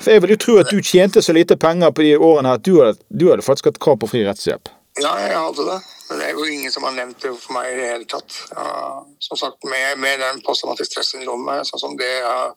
For 0.00 0.14
Jeg 0.14 0.24
vil 0.24 0.34
jo 0.34 0.40
tro 0.40 0.58
at 0.62 0.70
du 0.72 0.78
tjente 0.80 1.22
så 1.22 1.34
lite 1.36 1.58
penger 1.60 1.92
på 1.92 2.04
de 2.06 2.14
årene 2.16 2.54
at 2.56 2.64
du 2.64 2.78
hadde, 2.80 3.00
du 3.08 3.28
hadde 3.28 3.44
faktisk 3.44 3.68
hatt 3.70 3.80
krav 3.82 3.98
på 4.00 4.08
fri 4.08 4.22
rettshjelp. 4.24 4.70
Ja, 5.00 5.12
jeg 5.20 5.36
hadde 5.36 5.66
det. 5.68 5.80
Det 6.10 6.26
er 6.26 6.34
jo 6.34 6.44
ingen 6.44 6.72
som 6.74 6.82
har 6.86 6.96
nevnt 6.96 7.22
det 7.22 7.30
for 7.38 7.54
meg 7.54 7.70
i 7.70 7.76
det 7.78 7.90
hele 7.92 8.08
tatt. 8.10 8.34
Ja, 8.50 9.04
som 9.22 9.38
sagt, 9.38 9.62
med, 9.68 9.98
med 10.02 10.18
den 10.22 10.40
posttraumatisk 10.46 10.90
stressyndromet, 10.90 11.68
sånn 11.68 11.82
som 11.82 11.94
det 12.00 12.10
har 12.24 12.56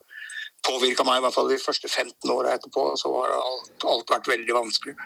påvirka 0.64 1.04
meg 1.06 1.20
i 1.20 1.24
hvert 1.24 1.36
fall 1.36 1.50
de 1.52 1.60
første 1.60 1.90
15 1.90 2.32
åra 2.34 2.56
etterpå, 2.56 2.86
så 2.98 3.12
har 3.14 3.36
alt, 3.36 3.86
alt 3.86 4.10
vært 4.10 4.30
veldig 4.32 4.56
vanskelig. 4.56 4.96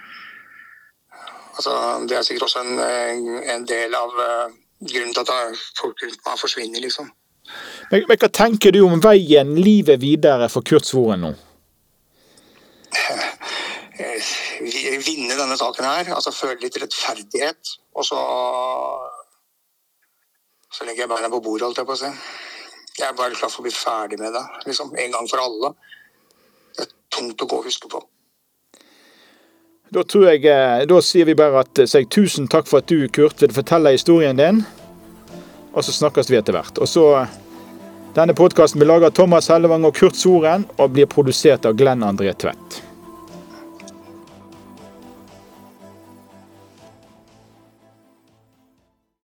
Altså, 1.59 1.75
det 2.09 2.17
er 2.17 2.27
sikkert 2.27 2.47
også 2.47 2.63
en, 2.63 3.31
en 3.57 3.65
del 3.67 3.97
av 3.99 4.15
uh, 4.15 4.53
grunnen 4.79 5.15
til 5.17 5.25
at 5.25 5.65
folk 5.81 6.05
rundt 6.05 6.23
meg 6.27 6.39
forsvinner, 6.39 6.85
liksom. 6.85 7.11
Men, 7.91 8.05
men 8.07 8.21
hva 8.21 8.29
tenker 8.31 8.75
du 8.77 8.83
om 8.85 9.01
veien 9.03 9.57
livet 9.59 10.01
videre 10.03 10.51
for 10.53 10.67
Kurt 10.67 10.87
Svoren 10.87 11.25
nå? 11.25 11.35
Denne 15.39 15.57
saken 15.61 15.87
her, 15.87 16.13
altså 16.17 16.35
føle 16.35 16.59
litt 16.63 16.77
rettferdighet. 16.83 17.77
Og 17.99 18.07
så 18.07 18.19
så 20.73 20.85
legger 20.85 21.07
jeg 21.07 21.11
beina 21.11 21.31
på 21.33 21.41
bordet, 21.43 21.65
holdt 21.65 21.81
jeg 21.81 21.89
på 21.89 21.97
å 21.97 21.99
si. 21.99 22.11
Jeg 22.99 23.07
er 23.09 23.17
bare 23.17 23.37
klar 23.39 23.51
for 23.51 23.63
å 23.63 23.67
bli 23.67 23.73
ferdig 23.73 24.19
med 24.21 24.35
det, 24.37 24.45
liksom. 24.69 24.93
En 25.01 25.15
gang 25.15 25.29
for 25.31 25.41
alle. 25.41 25.73
Det 26.77 26.85
er 26.85 26.91
tungt 27.15 27.43
å 27.43 27.49
gå 27.49 27.61
og 27.61 27.69
huske 27.69 27.91
på. 27.91 28.03
Da 29.95 30.05
tror 30.05 30.27
jeg, 30.29 30.45
eh, 30.45 30.85
da 30.85 31.01
sier 31.01 31.25
vi 31.25 31.37
bare 31.39 31.63
at 31.65 31.81
jeg, 31.81 31.89
sier 31.89 32.09
tusen 32.13 32.49
takk 32.53 32.69
for 32.69 32.83
at 32.83 32.91
du, 32.91 33.09
Kurt, 33.09 33.41
vil 33.41 33.55
fortelle 33.55 33.95
historien 33.95 34.37
din. 34.37 34.61
Og 35.73 35.85
så 35.85 35.95
snakkes 35.95 36.29
vi 36.29 36.37
etter 36.37 36.57
hvert. 36.57 36.79
Og 36.79 36.89
så 36.89 37.27
Denne 38.17 38.35
podkasten 38.35 38.81
blir 38.81 38.89
laget 38.89 39.13
av 39.13 39.15
Thomas 39.15 39.47
Hellevang 39.53 39.85
og 39.85 39.95
Kurt 39.95 40.17
Soren, 40.17 40.65
og 40.81 40.91
blir 40.91 41.07
produsert 41.07 41.69
av 41.69 41.77
Glenn 41.79 42.03
André 42.03 42.33
Tvedt. 42.35 42.81